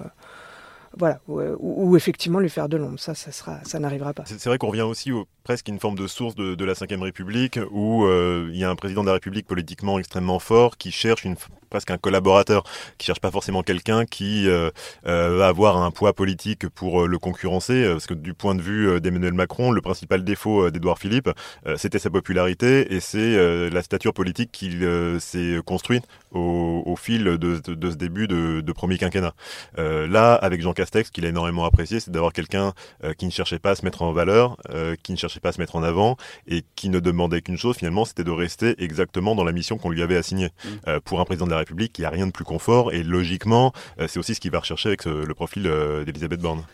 voilà, 0.97 1.21
ou, 1.27 1.97
effectivement 1.97 2.39
lui 2.39 2.49
faire 2.49 2.69
de 2.69 2.77
l'ombre. 2.77 2.99
Ça, 2.99 3.15
ça 3.15 3.79
n'arrivera 3.79 4.15
pas. 4.15 4.25
C'est 4.27 4.47
vrai 4.47 4.59
qu'on 4.59 4.69
revient 4.69 4.83
aussi 4.83 5.13
au, 5.13 5.27
presque 5.47 5.69
une 5.69 5.79
forme 5.79 5.95
de 5.95 6.09
source 6.09 6.35
de, 6.35 6.65
la 6.65 6.73
Ve 6.73 7.03
République 7.03 7.61
où 7.71 8.05
euh, 8.05 8.51
il 8.53 8.59
y 8.59 8.65
a 8.65 8.69
un 8.69 8.75
président 8.75 9.03
de 9.03 9.07
la 9.07 9.13
République 9.13 9.47
politiquement 9.47 9.97
extrêmement 10.01 10.41
fort 10.41 10.77
qui 10.77 10.91
cherche 10.91 11.25
une, 11.25 11.37
presque 11.71 11.93
un 11.93 11.99
collaborateur, 11.99 12.65
qui 12.99 13.07
cherche 13.07 13.21
pas 13.21 13.31
forcément 13.31 13.63
quelqu'un 13.63 14.07
qui 14.07 14.49
euh, 14.49 14.71
euh, 15.07 15.37
va 15.39 15.47
avoir 15.47 15.77
un 15.77 15.93
poids 15.93 16.15
politique 16.15 16.69
pour 16.69 17.07
le 17.07 17.19
concurrencer, 17.21 17.87
parce 17.93 18.09
que 18.09 18.15
du 18.15 18.35
point 18.35 18.57
de 18.57 18.61
vue 18.61 19.01
d'Emmanuel 19.01 19.35
Macron, 19.35 19.71
le 19.71 19.81
principal 19.81 20.25
défaut 20.25 20.69
d'Edouard 20.69 20.99
Philippe, 20.99 21.31
c'était 21.77 22.01
sa 22.01 22.11
popularité 22.11 22.93
et 22.93 22.99
c'est 22.99 23.71
la 23.71 23.83
stature 23.83 24.15
politique 24.15 24.51
qu'il 24.51 24.85
s'est 25.21 25.59
construite 25.65 26.05
au, 26.33 26.97
fil 26.99 27.25
de, 27.25 27.61
ce 27.65 27.97
début 27.97 28.27
de, 28.27 28.73
premier 28.73 28.99
quinquennat. 28.99 29.35
là, 29.77 30.35
avec 30.35 30.61
Jean 30.61 30.73
qu'il 30.91 31.27
a 31.27 31.29
énormément 31.29 31.65
apprécié, 31.65 32.01
c'est 32.01 32.11
d'avoir 32.11 32.33
quelqu'un 32.33 32.73
qui 33.19 33.27
ne 33.27 33.31
cherchait 33.31 33.59
pas 33.59 33.71
à 33.71 33.75
se 33.75 33.85
mettre 33.85 34.03
en 34.03 34.13
valeur, 34.13 34.57
qui 35.03 35.13
ne 35.13 35.17
cherchait 35.17 35.41
pas 35.41 35.51
à 35.51 35.53
se 35.53 35.61
mettre 35.61 35.77
en 35.77 35.83
avant 35.83 36.17
et 36.47 36.65
qui 36.75 36.89
ne 36.89 37.01
demandait 37.01 37.43
qu'une 37.43 37.59
chose 37.59 37.77
finalement, 37.77 38.05
c'était 38.05 38.25
de 38.25 38.31
rester 38.31 38.75
exactement 38.83 39.35
dans 39.35 39.45
la 39.45 39.53
mission 39.53 39.79
qu'on 39.79 39.91
lui 39.91 40.03
avait 40.03 40.17
assignée. 40.17 40.51
Mm. 40.65 40.69
Euh, 40.89 41.01
pour 41.01 41.21
un 41.21 41.25
président 41.25 41.47
de 41.47 41.51
la 41.51 41.59
République, 41.59 41.99
il 41.99 42.03
n'y 42.03 42.07
a 42.07 42.11
rien 42.11 42.27
de 42.27 42.33
plus 42.33 42.45
confort 42.45 42.93
et 42.93 43.03
logiquement, 43.03 43.73
euh, 44.01 44.07
c'est 44.09 44.19
aussi 44.19 44.35
ce 44.35 44.41
qu'il 44.41 44.51
va 44.51 44.61
rechercher 44.61 44.91
avec 44.91 45.05
le 45.05 45.35
profil 45.35 45.67
euh, 45.67 46.05
d'Elisabeth 46.05 46.41
Borne. 46.41 46.65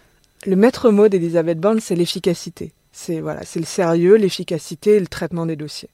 Le 0.47 0.57
maître 0.57 0.91
mot 0.91 1.09
d'Elisabeth 1.09 1.59
Borne, 1.59 1.81
c'est 1.81 1.95
l'efficacité. 1.95 2.73
C'est 2.93 3.21
voilà, 3.21 3.45
c'est 3.45 3.61
le 3.61 3.67
sérieux, 3.67 4.17
l'efficacité 4.17 4.97
et 4.97 5.01
le 5.01 5.07
traitement 5.07 5.47
des 5.47 5.57
dossiers. 5.57 5.89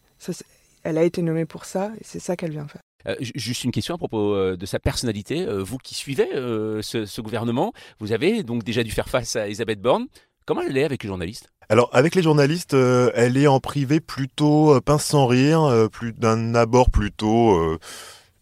elle 0.82 0.98
a 0.98 1.04
été 1.04 1.22
nommée 1.22 1.44
pour 1.44 1.64
ça 1.64 1.92
et 2.00 2.04
c'est 2.04 2.18
ça 2.18 2.36
qu'elle 2.36 2.50
vient 2.50 2.66
faire. 2.66 2.80
Juste 3.20 3.64
une 3.64 3.70
question 3.70 3.94
à 3.94 3.98
propos 3.98 4.56
de 4.56 4.66
sa 4.66 4.78
personnalité. 4.78 5.46
vous 5.46 5.78
qui 5.78 5.94
suivez 5.94 6.28
ce, 6.32 7.20
gouvernement, 7.20 7.72
vous 8.00 8.12
avez 8.12 8.42
donc 8.42 8.64
déjà 8.64 8.82
dû 8.82 8.90
faire 8.90 9.08
face 9.08 9.36
à 9.36 9.46
Elisabeth 9.46 9.80
Borne. 9.80 10.06
Comment 10.48 10.62
elle 10.62 10.78
est 10.78 10.84
avec 10.84 11.02
les 11.02 11.08
journalistes? 11.08 11.50
Alors 11.68 11.90
avec 11.92 12.14
les 12.14 12.22
journalistes, 12.22 12.72
euh, 12.72 13.10
elle 13.14 13.36
est 13.36 13.46
en 13.46 13.60
privé 13.60 14.00
plutôt 14.00 14.74
euh, 14.74 14.80
pince 14.80 15.04
sans 15.04 15.26
rire, 15.26 15.64
euh, 15.64 15.88
d'un 16.16 16.54
abord 16.54 16.90
plutôt 16.90 17.78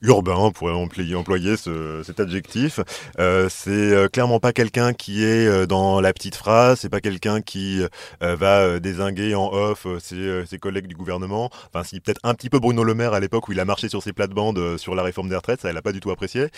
urbain, 0.03 0.37
on 0.37 0.53
pourrait 0.53 0.73
employer, 0.73 1.57
ce, 1.57 2.03
cet 2.05 2.21
adjectif. 2.21 2.81
Euh, 3.19 3.49
c'est 3.49 3.71
euh, 3.71 4.09
clairement 4.09 4.41
pas 4.41 4.53
quelqu'un 4.53 4.93
qui 4.93 5.25
est 5.25 5.47
euh, 5.47 5.67
dans 5.67 6.01
la 6.01 6.13
petite 6.13 6.35
phrase, 6.35 6.81
c'est 6.81 6.89
pas 6.89 7.01
quelqu'un 7.01 7.41
qui 7.41 7.83
euh, 8.23 8.37
va 8.37 8.79
désinguer 8.79 9.35
en 9.35 9.51
off 9.53 9.87
ses, 10.01 10.45
ses, 10.47 10.59
collègues 10.59 10.87
du 10.87 10.95
gouvernement. 10.95 11.51
Enfin, 11.73 11.83
si 11.85 12.01
peut-être 12.01 12.21
un 12.25 12.35
petit 12.35 12.51
peu 12.51 12.59
Bruno 12.59 12.85
Le 12.85 12.95
Maire 12.95 13.15
à 13.15 13.21
l'époque 13.21 13.49
où 13.49 13.53
il 13.53 13.61
a 13.61 13.65
marché 13.65 13.89
sur 13.89 14.03
ses 14.03 14.13
plates-bandes 14.13 14.77
sur 14.77 14.95
la 14.95 15.03
réforme 15.03 15.29
des 15.29 15.37
retraites, 15.37 15.61
ça 15.63 15.71
elle 15.71 15.77
a 15.77 15.83
pas 15.83 15.93
du 15.93 16.01
tout 16.01 16.11
apprécié. 16.11 16.49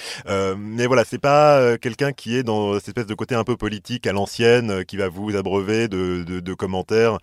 mais 0.58 0.86
voilà, 0.86 1.04
c'est 1.04 1.18
pas 1.18 1.78
quelqu'un 1.78 2.12
qui 2.12 2.36
est 2.36 2.42
dans 2.42 2.74
cette 2.74 2.88
espèce 2.88 3.06
de 3.06 3.14
côté 3.14 3.34
un 3.34 3.44
peu 3.44 3.56
politique 3.56 4.06
à 4.06 4.12
l'ancienne, 4.12 4.84
qui 4.84 4.96
va 4.96 5.08
vous 5.08 5.36
abreuver 5.36 5.88
de, 5.88 6.24
de, 6.24 6.40
de 6.40 6.54
commentaires, 6.54 7.18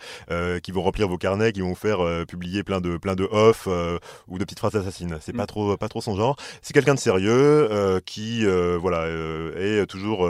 qui 0.64 0.72
vont 0.72 0.82
remplir 0.82 1.08
vos 1.08 1.18
carnets, 1.18 1.52
qui 1.52 1.62
vont 1.62 1.70
vous 1.70 1.76
faire 1.76 2.26
publier 2.28 2.64
plein 2.64 2.82
de 2.82 2.98
plein 2.98 3.16
de 3.16 3.28
off 3.32 3.68
ou 4.28 4.38
de 4.38 4.44
petites 4.44 4.60
phrases 4.60 4.76
assassines. 4.76 5.18
C'est 5.22 5.34
pas 5.34 5.44
mm. 5.44 5.48
trop 5.48 5.78
pas 5.78 5.90
trop 5.90 6.02
son 6.06 6.16
genre. 6.16 6.36
C'est 6.62 6.74
quelqu'un 6.74 6.94
de 6.94 7.00
sérieux 7.00 7.32
euh, 7.72 8.00
qui 8.06 8.46
euh, 8.46 8.78
voilà 8.80 9.02
euh, 9.02 9.82
est 9.82 9.86
toujours 9.88 10.30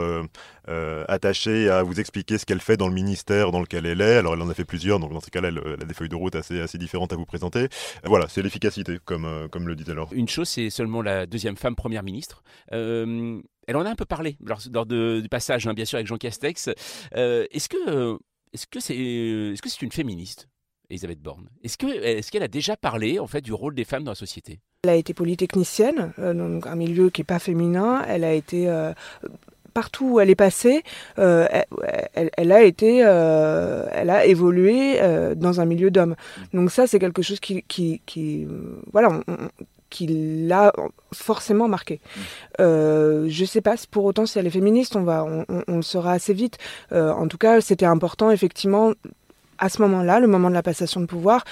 attaché 1.08 1.68
à 1.68 1.84
vous 1.84 2.00
expliquer 2.00 2.38
ce 2.38 2.44
qu'elle 2.44 2.60
fait 2.60 2.76
dans 2.76 2.88
le 2.88 2.94
ministère 2.94 3.52
dans 3.52 3.60
lequel 3.60 3.86
elle 3.86 4.00
est. 4.00 4.16
Alors 4.16 4.34
elle 4.34 4.42
en 4.42 4.48
a 4.48 4.54
fait 4.54 4.64
plusieurs, 4.64 4.98
donc 4.98 5.12
dans 5.12 5.20
ces 5.20 5.30
cas-là, 5.30 5.48
elle, 5.48 5.58
a 5.58 5.84
des 5.84 5.94
feuilles 5.94 6.08
de 6.08 6.16
route 6.16 6.34
assez 6.34 6.60
assez 6.60 6.78
différentes 6.78 7.12
à 7.12 7.16
vous 7.16 7.24
présenter. 7.24 7.68
voilà, 8.04 8.26
c'est 8.28 8.42
l'efficacité, 8.42 8.98
comme 9.04 9.48
comme 9.50 9.68
le 9.68 9.76
dit 9.76 9.88
alors. 9.90 10.08
Une 10.12 10.28
chose, 10.28 10.48
c'est 10.48 10.70
seulement 10.70 11.02
la 11.02 11.26
deuxième 11.26 11.56
femme 11.56 11.76
première 11.76 12.02
ministre. 12.02 12.42
elle 12.70 13.76
en 13.76 13.84
a 13.84 13.90
un 13.90 13.94
peu 13.94 14.06
parlé 14.06 14.36
lors, 14.40 14.86
du 14.86 15.28
passage, 15.30 15.66
hein, 15.66 15.74
bien 15.74 15.84
sûr, 15.84 15.96
avec 15.96 16.08
Jean 16.08 16.16
Castex. 16.16 16.68
est-ce 17.12 17.68
que 17.68 18.18
est-ce 18.52 18.66
que 18.66 18.80
c'est 18.80 18.96
est-ce 18.96 19.62
que 19.62 19.68
c'est 19.68 19.82
une 19.82 19.92
féministe? 19.92 20.48
Elisabeth 20.90 21.20
Borne. 21.20 21.48
Est-ce 21.62 21.76
qu'elle 21.76 22.42
est 22.42 22.44
a 22.44 22.48
déjà 22.48 22.76
parlé 22.76 23.18
en 23.18 23.26
fait 23.26 23.40
du 23.40 23.52
rôle 23.52 23.74
des 23.74 23.84
femmes 23.84 24.04
dans 24.04 24.12
la 24.12 24.16
société? 24.16 24.60
Elle 24.84 24.90
a 24.90 24.94
été 24.94 25.14
polytechnicienne, 25.14 26.12
euh, 26.18 26.32
donc 26.32 26.66
un 26.66 26.76
milieu 26.76 27.10
qui 27.10 27.20
n'est 27.20 27.26
pas 27.26 27.38
féminin. 27.38 28.04
Elle 28.06 28.24
a 28.24 28.32
été 28.32 28.68
euh, 28.68 28.92
partout 29.74 30.12
où 30.12 30.20
elle 30.20 30.30
est 30.30 30.36
passée, 30.36 30.82
euh, 31.18 31.46
elle, 32.14 32.52
a 32.52 32.62
été, 32.62 32.98
elle 32.98 34.10
a 34.10 34.24
évolué 34.26 34.98
dans 35.34 35.60
un 35.60 35.64
milieu 35.64 35.90
d'hommes. 35.90 36.14
Donc 36.54 36.70
ça, 36.70 36.86
c'est 36.86 36.98
quelque 36.98 37.22
chose 37.22 37.40
qui, 37.40 37.62
qui, 37.68 38.46
voilà, 38.92 39.20
qui 39.90 40.06
l'a 40.46 40.72
forcément 41.12 41.68
marqué. 41.68 42.00
je 42.58 43.40
ne 43.40 43.46
sais 43.46 43.60
pas 43.60 43.74
pour 43.90 44.04
autant 44.04 44.24
si 44.24 44.38
elle 44.38 44.46
est 44.46 44.50
féministe, 44.50 44.96
on, 44.96 45.02
va, 45.02 45.24
on, 45.24 45.44
on 45.68 45.76
le 45.76 45.82
saura 45.82 46.12
assez 46.12 46.32
vite. 46.32 46.56
en 46.92 47.28
tout 47.28 47.38
cas, 47.38 47.60
c'était 47.60 47.84
important 47.84 48.30
effectivement 48.30 48.94
à 49.58 49.68
ce 49.68 49.82
moment-là, 49.82 50.20
le 50.20 50.26
moment 50.26 50.48
de 50.48 50.54
la 50.54 50.62
passation 50.62 51.00
de 51.00 51.06
pouvoir, 51.06 51.44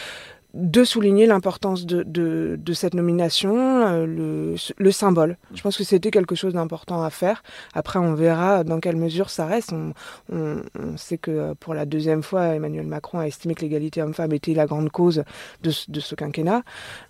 de 0.54 0.84
souligner 0.84 1.26
l'importance 1.26 1.84
de, 1.84 2.74
cette 2.74 2.94
nomination, 2.94 3.56
euh, 3.56 4.06
le, 4.06 4.54
le, 4.78 4.90
symbole. 4.92 5.36
Je 5.52 5.60
pense 5.62 5.76
que 5.76 5.82
c'était 5.82 6.12
quelque 6.12 6.36
chose 6.36 6.54
d'important 6.54 7.02
à 7.02 7.10
faire. 7.10 7.42
Après, 7.74 7.98
on 7.98 8.14
verra 8.14 8.62
dans 8.62 8.78
quelle 8.78 8.96
mesure 8.96 9.30
ça 9.30 9.46
reste. 9.46 9.72
On, 9.72 10.62
sait 10.96 11.18
que 11.18 11.54
pour 11.54 11.74
la 11.74 11.86
deuxième 11.86 12.22
fois, 12.22 12.54
Emmanuel 12.54 12.86
Macron 12.86 13.18
a 13.18 13.26
estimé 13.26 13.56
que 13.56 13.62
l'égalité 13.62 14.00
homme-femme 14.00 14.32
était 14.32 14.54
la 14.54 14.66
grande 14.66 14.90
cause 14.90 15.24
de, 15.62 15.72
de 15.88 16.00
ce 16.00 16.14
quinquennat. 16.14 16.62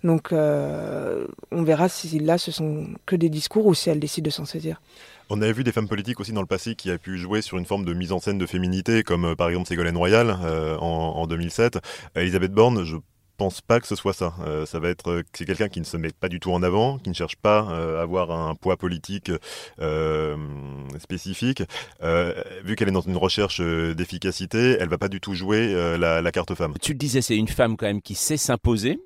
Donc, 0.03 0.33
euh, 0.33 1.27
on 1.51 1.61
verra 1.61 1.87
si 1.87 2.17
là, 2.19 2.39
ce 2.39 2.51
sont 2.51 2.87
que 3.05 3.15
des 3.15 3.29
discours 3.29 3.67
ou 3.67 3.75
si 3.75 3.91
elle 3.91 3.99
décide 3.99 4.25
de 4.25 4.31
s'en 4.31 4.45
saisir. 4.45 4.81
On 5.29 5.41
avait 5.41 5.53
vu 5.53 5.63
des 5.63 5.71
femmes 5.71 5.87
politiques 5.87 6.19
aussi 6.19 6.33
dans 6.33 6.41
le 6.41 6.47
passé 6.47 6.75
qui 6.75 6.91
a 6.91 6.99
pu 6.99 7.17
jouer 7.17 7.41
sur 7.41 7.57
une 7.57 7.65
forme 7.65 7.83
de 7.83 7.93
mise 7.93 8.11
en 8.11 8.19
scène 8.19 8.37
de 8.37 8.45
féminité, 8.45 9.01
comme 9.01 9.25
euh, 9.25 9.35
par 9.35 9.49
exemple 9.49 9.67
Ségolène 9.67 9.97
Royal 9.97 10.37
euh, 10.43 10.77
en, 10.77 10.85
en, 10.85 11.25
2007. 11.27 11.79
Elisabeth 12.15 12.51
Borne, 12.51 12.83
je 12.83 12.97
pense 13.37 13.59
pas 13.59 13.79
que 13.79 13.87
ce 13.87 13.95
soit 13.95 14.13
ça. 14.13 14.35
Euh, 14.45 14.67
ça 14.67 14.79
va 14.79 14.89
être 14.89 15.23
c'est 15.33 15.45
quelqu'un 15.45 15.67
qui 15.67 15.79
ne 15.79 15.85
se 15.85 15.97
met 15.97 16.11
pas 16.11 16.29
du 16.29 16.39
tout 16.39 16.51
en 16.51 16.61
avant, 16.61 16.99
qui 16.99 17.09
ne 17.09 17.15
cherche 17.15 17.37
pas 17.37 17.61
à 17.61 18.01
avoir 18.01 18.29
un 18.29 18.53
poids 18.53 18.77
politique 18.77 19.31
spécifique. 20.99 21.63
vu 22.63 22.75
qu'elle 22.75 22.89
est 22.89 22.91
dans 22.91 23.01
une 23.01 23.17
recherche 23.17 23.61
d'efficacité, 23.61 24.77
elle 24.79 24.89
va 24.89 24.99
pas 24.99 25.09
du 25.09 25.19
tout 25.19 25.33
jouer 25.33 25.73
la, 25.97 26.21
la, 26.21 26.31
carte 26.31 26.53
femme. 26.53 26.75
Tu 26.79 26.93
le 26.93 26.99
disais, 26.99 27.21
c'est 27.21 27.35
une 27.35 27.47
femme 27.47 27.77
quand 27.77 27.87
même 27.87 28.01
qui 28.01 28.15
sait 28.15 28.37
s'imposer. 28.37 28.99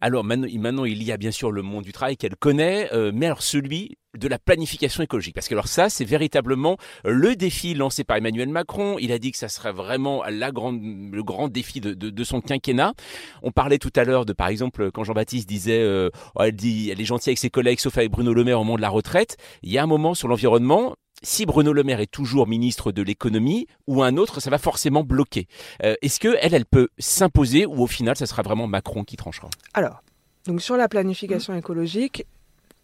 Alors 0.00 0.24
maintenant, 0.24 0.84
il 0.84 1.02
y 1.02 1.12
a 1.12 1.16
bien 1.16 1.30
sûr 1.30 1.52
le 1.52 1.62
monde 1.62 1.84
du 1.84 1.92
travail 1.92 2.16
qu'elle 2.16 2.36
connaît, 2.36 2.88
euh, 2.92 3.12
mais 3.14 3.26
alors 3.26 3.42
celui 3.42 3.96
de 4.16 4.26
la 4.26 4.38
planification 4.38 5.02
écologique. 5.02 5.34
Parce 5.34 5.48
que 5.48 5.54
alors 5.54 5.68
ça, 5.68 5.90
c'est 5.90 6.04
véritablement 6.04 6.76
le 7.04 7.36
défi 7.36 7.74
lancé 7.74 8.04
par 8.04 8.16
Emmanuel 8.16 8.48
Macron. 8.48 8.96
Il 8.98 9.12
a 9.12 9.18
dit 9.18 9.32
que 9.32 9.38
ça 9.38 9.48
serait 9.48 9.72
vraiment 9.72 10.24
la 10.28 10.50
grande, 10.50 10.80
le 10.82 11.22
grand 11.22 11.48
défi 11.48 11.80
de, 11.80 11.94
de, 11.94 12.10
de 12.10 12.24
son 12.24 12.40
quinquennat. 12.40 12.94
On 13.42 13.52
parlait 13.52 13.78
tout 13.78 13.92
à 13.94 14.04
l'heure 14.04 14.24
de, 14.24 14.32
par 14.32 14.48
exemple, 14.48 14.90
quand 14.90 15.04
Jean-Baptiste 15.04 15.48
disait, 15.48 15.82
euh, 15.82 16.10
oh, 16.34 16.42
elle 16.42 16.56
dit, 16.56 16.90
elle 16.90 17.00
est 17.00 17.04
gentille 17.04 17.30
avec 17.30 17.38
ses 17.38 17.50
collègues, 17.50 17.80
sauf 17.80 17.98
avec 17.98 18.10
Bruno 18.10 18.32
Le 18.32 18.44
Maire 18.44 18.60
au 18.60 18.64
moment 18.64 18.76
de 18.76 18.82
la 18.82 18.88
retraite. 18.88 19.36
Il 19.62 19.70
y 19.70 19.78
a 19.78 19.82
un 19.82 19.86
moment 19.86 20.14
sur 20.14 20.26
l'environnement, 20.28 20.94
si 21.22 21.46
Bruno 21.46 21.72
Le 21.72 21.82
Maire 21.82 22.00
est 22.00 22.10
toujours 22.10 22.46
ministre 22.46 22.92
de 22.92 23.02
l'économie 23.02 23.66
ou 23.86 24.02
un 24.02 24.16
autre, 24.16 24.40
ça 24.40 24.50
va 24.50 24.58
forcément 24.58 25.02
bloquer. 25.02 25.46
Euh, 25.84 25.94
Est-ce 26.02 26.20
que 26.20 26.36
elle, 26.40 26.54
elle 26.54 26.66
peut 26.66 26.88
s'imposer 26.98 27.66
ou 27.66 27.82
au 27.82 27.86
final, 27.86 28.16
ça 28.16 28.26
sera 28.26 28.42
vraiment 28.42 28.66
Macron 28.66 29.04
qui 29.04 29.16
tranchera? 29.16 29.48
Alors, 29.74 30.02
donc 30.46 30.62
sur 30.62 30.76
la 30.76 30.88
planification 30.88 31.54
écologique, 31.54 32.24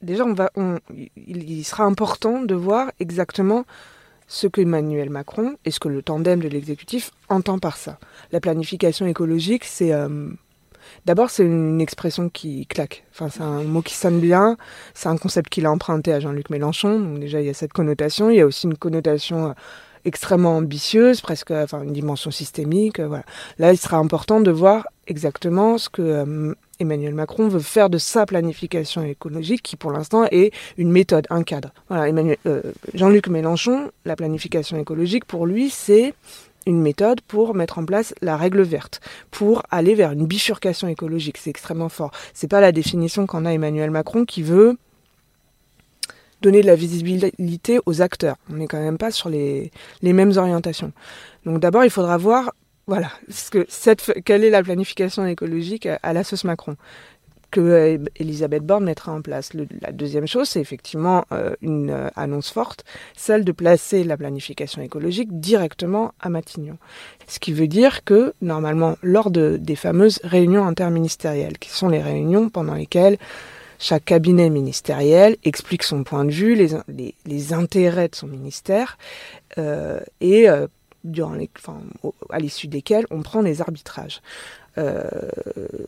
déjà, 0.03 0.25
on 0.25 0.35
va, 0.35 0.51
il, 1.17 1.65
sera 1.65 1.85
important 1.85 2.43
de 2.43 2.55
voir 2.55 2.93
exactement 3.01 3.65
ce 4.27 4.47
que 4.47 4.61
Emmanuel 4.61 5.11
Macron 5.11 5.57
et 5.65 5.71
ce 5.71 5.81
que 5.81 5.89
le 5.89 6.03
tandem 6.03 6.41
de 6.41 6.49
l'exécutif 6.49 7.11
entend 7.29 7.59
par 7.59 7.77
ça. 7.77 7.99
La 8.33 8.41
planification 8.41 9.07
écologique, 9.07 9.65
c'est 9.65 9.93
euh, 9.93 10.31
D'abord, 11.07 11.31
c'est 11.31 11.45
une 11.45 11.81
expression 11.81 12.29
qui 12.29 12.67
claque. 12.67 13.05
Enfin, 13.13 13.29
c'est 13.29 13.43
un 13.43 13.63
mot 13.63 13.83
qui 13.83 13.95
sonne 13.95 14.21
bien. 14.21 14.57
C'est 14.95 15.09
un 15.09 15.17
concept 15.17 15.49
qu'il 15.51 15.67
a 15.67 15.71
emprunté 15.71 16.13
à 16.13 16.21
Jean-Luc 16.21 16.51
Mélenchon. 16.51 16.99
Donc 16.99 17.21
déjà, 17.21 17.41
il 17.41 17.47
y 17.47 17.51
a 17.51 17.55
cette 17.55 17.73
connotation. 17.73 18.31
Il 18.31 18.37
y 18.37 18.41
a 18.41 18.47
aussi 18.47 18.67
une 18.67 18.77
connotation 18.77 19.49
euh, 19.49 19.53
extrêmement 20.05 20.57
ambitieuse, 20.57 21.21
presque, 21.21 21.51
enfin, 21.51 21.83
une 21.83 21.93
dimension 21.93 22.31
systémique. 22.31 23.01
Euh, 23.01 23.09
voilà. 23.09 23.25
Là, 23.59 23.73
il 23.73 23.79
sera 23.79 23.97
important 23.97 24.41
de 24.41 24.51
voir 24.51 24.87
exactement 25.07 25.79
ce 25.79 25.89
que 25.89 26.03
euh, 26.03 26.55
Emmanuel 26.81 27.15
Macron 27.15 27.49
veut 27.49 27.61
faire 27.61 27.91
de 27.91 27.99
sa 27.99 28.27
planification 28.27 29.03
écologique, 29.03 29.63
qui 29.63 29.77
pour 29.77 29.93
l'instant 29.93 30.27
est 30.31 30.53
une 30.77 30.91
méthode, 30.91 31.27
un 31.31 31.43
cadre. 31.43 31.73
Voilà, 31.89 32.13
euh, 32.47 32.63
Jean-Luc 32.95 33.29
Mélenchon, 33.29 33.91
la 34.05 34.17
planification 34.17 34.79
écologique, 34.79 35.25
pour 35.25 35.47
lui, 35.47 35.71
c'est 35.71 36.15
une 36.67 36.81
méthode 36.81 37.21
pour 37.23 37.55
mettre 37.55 37.79
en 37.79 37.85
place 37.85 38.15
la 38.21 38.37
règle 38.37 38.63
verte, 38.63 39.01
pour 39.31 39.63
aller 39.71 39.95
vers 39.95 40.13
une 40.13 40.27
bifurcation 40.27 40.89
écologique. 40.89 41.39
C'est 41.39 41.51
extrêmement 41.51 41.89
fort. 41.89 42.11
C'est 42.33 42.49
pas 42.49 42.61
la 42.61 42.73
définition 42.73 43.27
qu'en 43.27 43.45
a 43.45 43.53
Emmanuel 43.53 43.91
Macron 43.91 44.25
qui 44.25 44.43
veut 44.43 44.77
donner 46.43 46.61
de 46.61 46.67
la 46.67 46.77
visibilité 46.77 47.81
aux 47.87 48.03
acteurs. 48.03 48.37
On 48.51 48.55
n'est 48.55 48.67
quand 48.67 48.81
même 48.81 48.99
pas 48.99 49.11
sur 49.11 49.29
les, 49.29 49.71
mêmes 50.03 50.37
orientations. 50.37 50.93
Donc 51.47 51.61
d'abord, 51.61 51.85
il 51.85 51.91
faudra 51.91 52.19
voir 52.19 52.55
voilà, 52.87 53.11
ce 53.31 53.51
que 53.51 53.65
cette, 53.71 54.13
quelle 54.27 54.45
est 54.45 54.51
la 54.51 54.63
planification 54.63 55.27
écologique 55.27 55.89
à 56.03 56.13
la 56.13 56.23
sauce 56.23 56.45
Macron 56.45 56.77
que 57.55 57.61
euh, 57.61 57.99
Elisabeth 58.17 58.65
Borne 58.65 58.85
mettra 58.85 59.13
en 59.13 59.23
place. 59.23 59.51
La 59.81 59.93
deuxième 59.93 60.27
chose, 60.27 60.49
c'est 60.49 60.61
effectivement 60.61 61.25
euh, 61.31 61.55
une 61.63 61.91
euh, 61.91 62.09
annonce 62.17 62.51
forte, 62.51 62.85
celle 63.17 63.45
de 63.45 63.53
placer 63.53 64.03
la 64.03 64.17
planification 64.17 64.83
écologique 64.83 65.39
directement 65.39 66.15
à 66.19 66.31
Matignon. 66.31 66.79
Ce 67.29 67.39
qui 67.39 67.53
veut 67.53 67.69
dire 67.69 68.03
que, 68.03 68.35
normalement, 68.43 68.97
lors 69.03 69.31
de, 69.31 69.57
des 69.57 69.77
fameuses 69.77 70.19
réunions 70.25 70.67
interministérielles, 70.67 71.59
qui 71.59 71.71
sont 71.71 71.89
les 71.89 72.03
réunions 72.03 72.49
pendant 72.49 72.75
lesquelles 72.75 73.19
chaque 73.79 74.05
cabinet 74.05 74.51
ministériel 74.51 75.37
explique 75.45 75.85
son 75.85 76.03
point 76.03 76.25
de 76.25 76.33
vue, 76.33 76.57
les, 76.57 77.53
intérêts 77.53 78.09
de 78.09 78.17
son 78.17 78.27
ministère, 78.27 78.99
et 80.21 80.49
à 80.49 82.39
l'issue 82.39 82.69
desquels 82.69 83.05
on 83.11 83.23
prend 83.23 83.43
les 83.43 83.61
arbitrages. 83.61 84.23
Euh, 84.79 85.05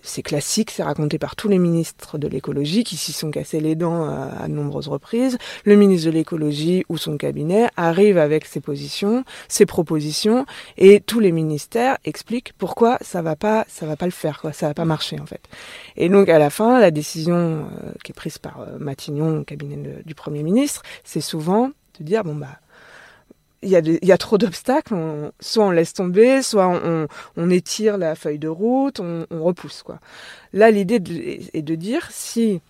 c'est 0.02 0.22
classique, 0.22 0.70
c'est 0.70 0.82
raconté 0.82 1.18
par 1.18 1.36
tous 1.36 1.48
les 1.48 1.58
ministres 1.58 2.18
de 2.18 2.28
l'écologie 2.28 2.84
qui 2.84 2.96
s'y 2.96 3.12
sont 3.12 3.30
cassés 3.30 3.60
les 3.60 3.74
dents 3.74 4.04
à, 4.04 4.46
de 4.48 4.52
nombreuses 4.52 4.88
reprises. 4.88 5.38
Le 5.64 5.76
ministre 5.76 6.06
de 6.06 6.12
l'écologie 6.12 6.84
ou 6.88 6.96
son 6.96 7.16
cabinet 7.16 7.68
arrive 7.76 8.18
avec 8.18 8.44
ses 8.44 8.60
positions, 8.60 9.24
ses 9.48 9.66
propositions, 9.66 10.46
et 10.78 11.00
tous 11.00 11.20
les 11.20 11.32
ministères 11.32 11.98
expliquent 12.04 12.52
pourquoi 12.58 12.98
ça 13.00 13.22
va 13.22 13.36
pas, 13.36 13.64
ça 13.68 13.86
va 13.86 13.96
pas 13.96 14.06
le 14.06 14.12
faire, 14.12 14.40
quoi, 14.40 14.52
ça 14.52 14.68
va 14.68 14.74
pas 14.74 14.84
marcher 14.84 15.18
en 15.20 15.26
fait. 15.26 15.42
Et 15.96 16.08
donc 16.08 16.28
à 16.28 16.38
la 16.38 16.50
fin, 16.50 16.80
la 16.80 16.90
décision 16.90 17.34
euh, 17.36 17.92
qui 18.04 18.12
est 18.12 18.14
prise 18.14 18.38
par 18.38 18.60
euh, 18.60 18.78
Matignon, 18.78 19.44
cabinet 19.44 19.76
du 20.04 20.14
premier 20.14 20.42
ministre, 20.42 20.82
c'est 21.04 21.20
souvent 21.20 21.70
de 21.98 22.04
dire 22.04 22.24
bon 22.24 22.34
bah 22.34 22.58
il 23.66 23.72
y, 23.72 23.76
a 23.76 23.80
il 23.80 24.06
y 24.06 24.12
a 24.12 24.18
trop 24.18 24.38
d'obstacles, 24.38 24.94
soit 25.40 25.64
on 25.64 25.70
laisse 25.70 25.92
tomber, 25.92 26.42
soit 26.42 26.68
on, 26.68 27.08
on, 27.36 27.50
étire 27.50 27.98
la 27.98 28.14
feuille 28.14 28.38
de 28.38 28.48
route, 28.48 29.00
on, 29.00 29.26
on 29.30 29.42
repousse. 29.42 29.82
Quoi. 29.82 29.98
Là, 30.52 30.70
l'idée 30.70 30.96
est 31.52 31.62
de 31.62 31.74
dire 31.74 32.06
si 32.10 32.60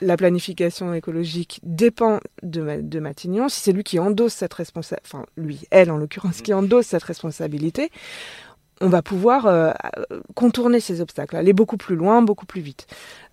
la 0.00 0.16
planification 0.16 0.92
écologique 0.94 1.60
dépend 1.62 2.20
de, 2.42 2.80
de 2.80 3.00
Matignon, 3.00 3.48
si 3.48 3.60
c'est 3.60 3.72
lui 3.72 3.82
qui 3.82 3.98
endosse 3.98 4.34
cette 4.34 4.54
responsabilité, 4.54 5.02
enfin 5.06 5.26
lui, 5.36 5.66
elle 5.70 5.90
en 5.90 5.96
l'occurrence, 5.96 6.42
qui 6.42 6.52
endosse 6.52 6.86
cette 6.86 7.02
responsabilité, 7.02 7.90
on 8.80 8.88
va 8.88 9.02
pouvoir 9.02 9.46
euh, 9.46 9.72
contourner 10.34 10.80
ces 10.80 11.00
obstacles, 11.00 11.36
aller 11.36 11.54
beaucoup 11.54 11.78
plus 11.78 11.96
loin, 11.96 12.22
beaucoup 12.22 12.46
plus 12.46 12.60
vite. 12.60 12.86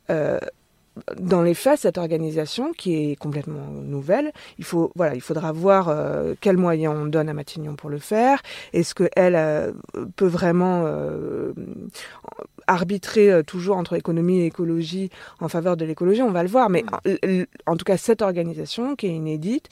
Euh, 0.10 0.40
dans 1.20 1.42
les 1.42 1.54
faits, 1.54 1.80
cette 1.80 1.98
organisation 1.98 2.72
qui 2.72 3.12
est 3.12 3.16
complètement 3.16 3.68
nouvelle, 3.84 4.32
il 4.58 4.64
faut 4.64 4.92
voilà, 4.96 5.16
il 5.16 5.22
faudra 5.22 5.52
voir 5.52 5.90
euh, 5.90 6.36
quels 6.40 6.58
moyens 6.58 6.96
on 6.96 7.06
donne 7.06 7.30
à 7.30 7.34
Matignon 7.34 7.76
pour 7.76 7.90
le 7.90 8.00
faire. 8.00 8.42
Est-ce 8.74 8.94
que 8.94 9.10
elle 9.16 9.36
euh, 9.36 9.72
peut 10.16 10.28
vraiment 10.28 10.84
euh, 10.86 11.54
arbitrer 12.68 13.32
euh, 13.32 13.44
toujours 13.44 13.78
entre 13.78 13.96
économie 13.96 14.42
et 14.42 14.46
écologie 14.46 15.10
en 15.40 15.50
faveur 15.50 15.78
de 15.78 15.86
l'écologie? 15.86 16.22
On 16.22 16.32
va 16.32 16.44
le 16.44 16.50
voir. 16.50 16.70
Mais 16.70 16.84
en, 17.66 17.76
tout 17.76 17.86
cas, 17.86 17.98
cette 17.98 18.22
organisation 18.22 18.96
qui 18.96 19.08
est 19.08 19.16
inédite 19.16 19.70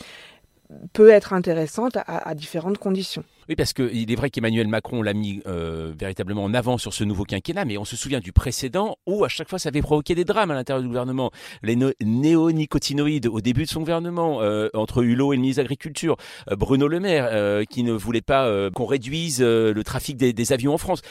peut 0.94 1.10
être 1.10 1.34
intéressante 1.34 1.98
à 2.08 2.34
différentes 2.34 2.78
conditions. 2.78 3.26
Oui, 3.52 3.56
parce 3.58 3.74
qu'il 3.74 4.10
est 4.10 4.16
vrai 4.16 4.30
qu'Emmanuel 4.30 4.70
Macron 4.70 5.02
l'a 5.02 5.12
mis 5.14 5.42
euh, 5.46 5.92
véritablement 6.00 6.42
en 6.42 6.54
avant 6.54 6.78
sur 6.78 6.94
ce 6.94 7.04
nouveau 7.04 7.26
quinquennat, 7.26 7.66
mais 7.66 7.78
on 7.78 7.84
se 7.84 7.98
souvient 7.98 8.22
du 8.22 8.32
précédent 8.32 8.96
où 9.06 9.26
à 9.26 9.28
chaque 9.28 9.50
fois 9.50 9.60
ça 9.60 9.68
avait 9.68 9.82
provoqué 9.82 10.16
des 10.16 10.24
drames 10.24 10.52
à 10.52 10.54
l'intérieur 10.54 10.82
du 10.82 10.88
gouvernement. 10.88 11.32
Les 11.62 11.76
no 11.76 11.92
néonicotinoïdes 12.02 13.28
au 13.28 13.42
début 13.42 13.64
de 13.64 13.68
son 13.68 13.82
gouvernement, 13.82 14.42
euh, 14.42 14.70
entre 14.74 15.04
Hulot 15.04 15.34
et 15.34 15.36
le 15.36 15.42
ministre 15.42 15.62
de 15.62 15.64
l'Agriculture, 15.64 16.16
euh, 16.50 16.56
Bruno 16.56 16.88
Le 16.88 17.02
Maire 17.02 17.68
qui 17.68 17.84
ne 17.84 17.92
voulait 17.92 18.22
pas 18.22 18.50
qu'on 18.72 18.86
réduise 18.86 19.42
le 19.42 19.82
trafic 19.84 20.16
des, 20.16 20.54
avions 20.54 20.74
en 20.74 20.78
France 20.78 21.02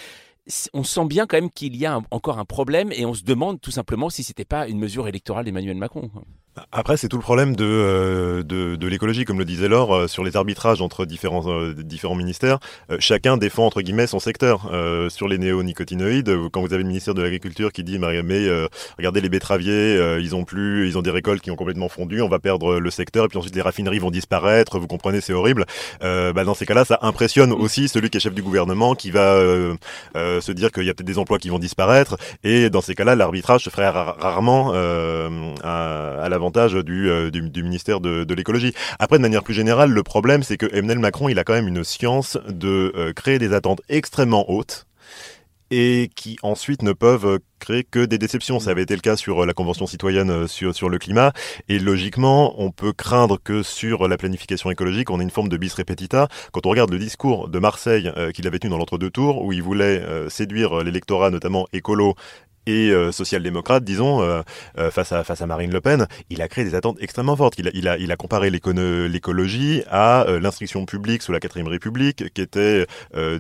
on 0.72 0.82
sent 0.82 1.04
bien 1.04 1.26
quand 1.26 1.36
même 1.36 1.50
qu'il 1.50 1.76
y 1.76 1.84
a 1.84 2.00
encore 2.10 2.38
un 2.38 2.46
problème 2.46 2.90
et 2.92 3.04
on 3.04 3.12
se 3.12 3.22
demande 3.22 3.60
tout 3.60 3.70
simplement 3.70 4.08
si 4.08 4.24
c'était 4.24 4.46
pas 4.46 4.66
une 4.66 4.78
mesure 4.78 5.06
électorale 5.06 5.44
d'Emmanuel 5.44 5.76
Macron. 5.76 6.10
Après, 6.72 6.96
c'est 6.96 7.08
tout 7.08 7.16
le 7.16 7.22
problème 7.22 7.56
de, 7.56 7.64
euh, 7.64 8.42
de, 8.42 8.76
de 8.76 8.86
l'écologie, 8.86 9.24
comme 9.24 9.38
le 9.38 9.44
disait 9.44 9.68
Laure, 9.68 9.94
euh, 9.94 10.06
sur 10.06 10.24
les 10.24 10.36
arbitrages 10.36 10.80
entre 10.80 11.04
différents, 11.04 11.48
euh, 11.48 11.74
différents 11.74 12.14
ministères. 12.14 12.58
Chacun 12.98 13.36
défend, 13.36 13.66
entre 13.66 13.82
guillemets, 13.82 14.06
son 14.06 14.18
secteur. 14.18 14.70
Sur 15.08 15.28
les 15.28 15.38
néonicotinoïdes, 15.38 16.48
quand 16.52 16.60
vous 16.60 16.72
avez 16.72 16.82
le 16.82 16.88
ministère 16.88 17.14
de 17.14 17.22
l'Agriculture 17.22 17.72
qui 17.72 17.84
dit, 17.84 17.98
mais 17.98 18.48
regardez 18.98 19.20
les 19.20 19.28
betteraviers, 19.28 20.18
ils 20.20 20.34
ont 20.34 20.44
plus, 20.44 20.88
ils 20.88 20.98
ont 20.98 21.02
des 21.02 21.10
récoltes 21.10 21.42
qui 21.42 21.50
ont 21.50 21.56
complètement 21.56 21.88
fondu, 21.88 22.22
on 22.22 22.28
va 22.28 22.38
perdre 22.38 22.78
le 22.78 22.90
secteur, 22.90 23.24
et 23.24 23.28
puis 23.28 23.38
ensuite 23.38 23.54
les 23.54 23.62
raffineries 23.62 23.98
vont 23.98 24.10
disparaître, 24.10 24.78
vous 24.78 24.86
comprenez, 24.86 25.20
c'est 25.20 25.32
horrible. 25.32 25.66
Bah, 26.00 26.44
dans 26.44 26.54
ces 26.54 26.66
cas-là, 26.66 26.84
ça 26.84 26.98
impressionne 27.02 27.52
aussi 27.52 27.88
celui 27.88 28.10
qui 28.10 28.18
est 28.18 28.20
chef 28.20 28.34
du 28.34 28.42
gouvernement, 28.42 28.94
qui 28.94 29.10
va 29.10 29.40
se 30.14 30.52
dire 30.52 30.72
qu'il 30.72 30.84
y 30.84 30.90
a 30.90 30.94
peut-être 30.94 31.06
des 31.06 31.18
emplois 31.18 31.38
qui 31.38 31.48
vont 31.48 31.58
disparaître, 31.58 32.16
et 32.44 32.70
dans 32.70 32.80
ces 32.80 32.94
cas-là, 32.94 33.14
l'arbitrage 33.14 33.64
se 33.64 33.70
ferait 33.70 33.88
rarement 33.88 34.72
à, 34.72 36.22
à 36.22 36.28
la 36.28 36.38
euh, 36.56 37.30
du, 37.30 37.62
ministère 37.62 38.00
de, 38.00 38.34
l'écologie. 38.34 38.74
Après, 38.98 39.18
de 39.18 39.22
manière 39.22 39.42
plus 39.42 39.54
générale, 39.54 39.90
le 39.90 40.02
problème, 40.02 40.42
c'est 40.42 40.56
que 40.56 40.66
Emmanuel 40.72 40.98
Macron, 40.98 41.28
il 41.28 41.38
a 41.38 41.44
quand 41.44 41.52
même 41.52 41.68
une 41.68 41.84
science 41.84 42.38
de 42.48 42.92
euh, 42.96 43.12
créer 43.12 43.38
des 43.38 43.52
attentes 43.52 43.80
extrêmement 43.88 44.50
hautes 44.50 44.86
et 45.72 46.10
qui 46.16 46.36
ensuite 46.42 46.82
ne 46.82 46.92
peuvent 46.92 47.38
créer 47.60 47.84
que 47.84 48.04
des 48.04 48.18
déceptions. 48.18 48.58
Ça 48.58 48.70
avait 48.70 48.82
été 48.82 48.96
le 48.96 49.00
cas 49.00 49.14
sur 49.14 49.46
la 49.46 49.52
Convention 49.52 49.86
citoyenne 49.86 50.48
sur, 50.48 50.74
sur 50.74 50.88
le 50.88 50.98
climat. 50.98 51.32
Et 51.68 51.78
logiquement, 51.78 52.60
on 52.60 52.72
peut 52.72 52.92
craindre 52.92 53.38
que 53.42 53.62
sur 53.62 54.08
la 54.08 54.16
planification 54.16 54.72
écologique, 54.72 55.10
on 55.10 55.20
ait 55.20 55.22
une 55.22 55.30
forme 55.30 55.48
de 55.48 55.56
bis 55.56 55.72
repetita. 55.74 56.26
Quand 56.50 56.66
on 56.66 56.70
regarde 56.70 56.90
le 56.90 56.98
discours 56.98 57.48
de 57.48 57.58
Marseille 57.60 58.10
qu'il 58.34 58.48
avait 58.48 58.58
tenu 58.58 58.72
dans 58.72 58.78
l'entre-deux 58.78 59.10
tours, 59.10 59.44
où 59.44 59.52
il 59.52 59.62
voulait 59.62 60.02
séduire 60.28 60.82
l'électorat, 60.82 61.30
notamment 61.30 61.68
écolo 61.72 62.16
et 62.66 62.90
euh, 62.90 63.12
social-démocrate, 63.12 63.84
disons, 63.84 64.22
euh, 64.22 64.42
euh, 64.78 64.90
face, 64.90 65.12
à, 65.12 65.24
face 65.24 65.40
à 65.40 65.46
Marine 65.46 65.72
Le 65.72 65.80
Pen, 65.80 66.06
il 66.28 66.42
a 66.42 66.48
créé 66.48 66.64
des 66.64 66.74
attentes 66.74 66.98
extrêmement 67.00 67.36
fortes. 67.36 67.54
Il 67.58 67.68
a, 67.68 67.70
il 67.74 67.88
a, 67.88 67.96
il 67.96 68.12
a 68.12 68.16
comparé 68.16 68.50
l'écologie 68.50 69.82
à 69.90 70.26
l'instruction 70.40 70.84
publique 70.86 71.22
sous 71.22 71.32
la 71.32 71.40
4 71.40 71.62
République, 71.68 72.32
qui 72.32 72.40
était 72.40 72.86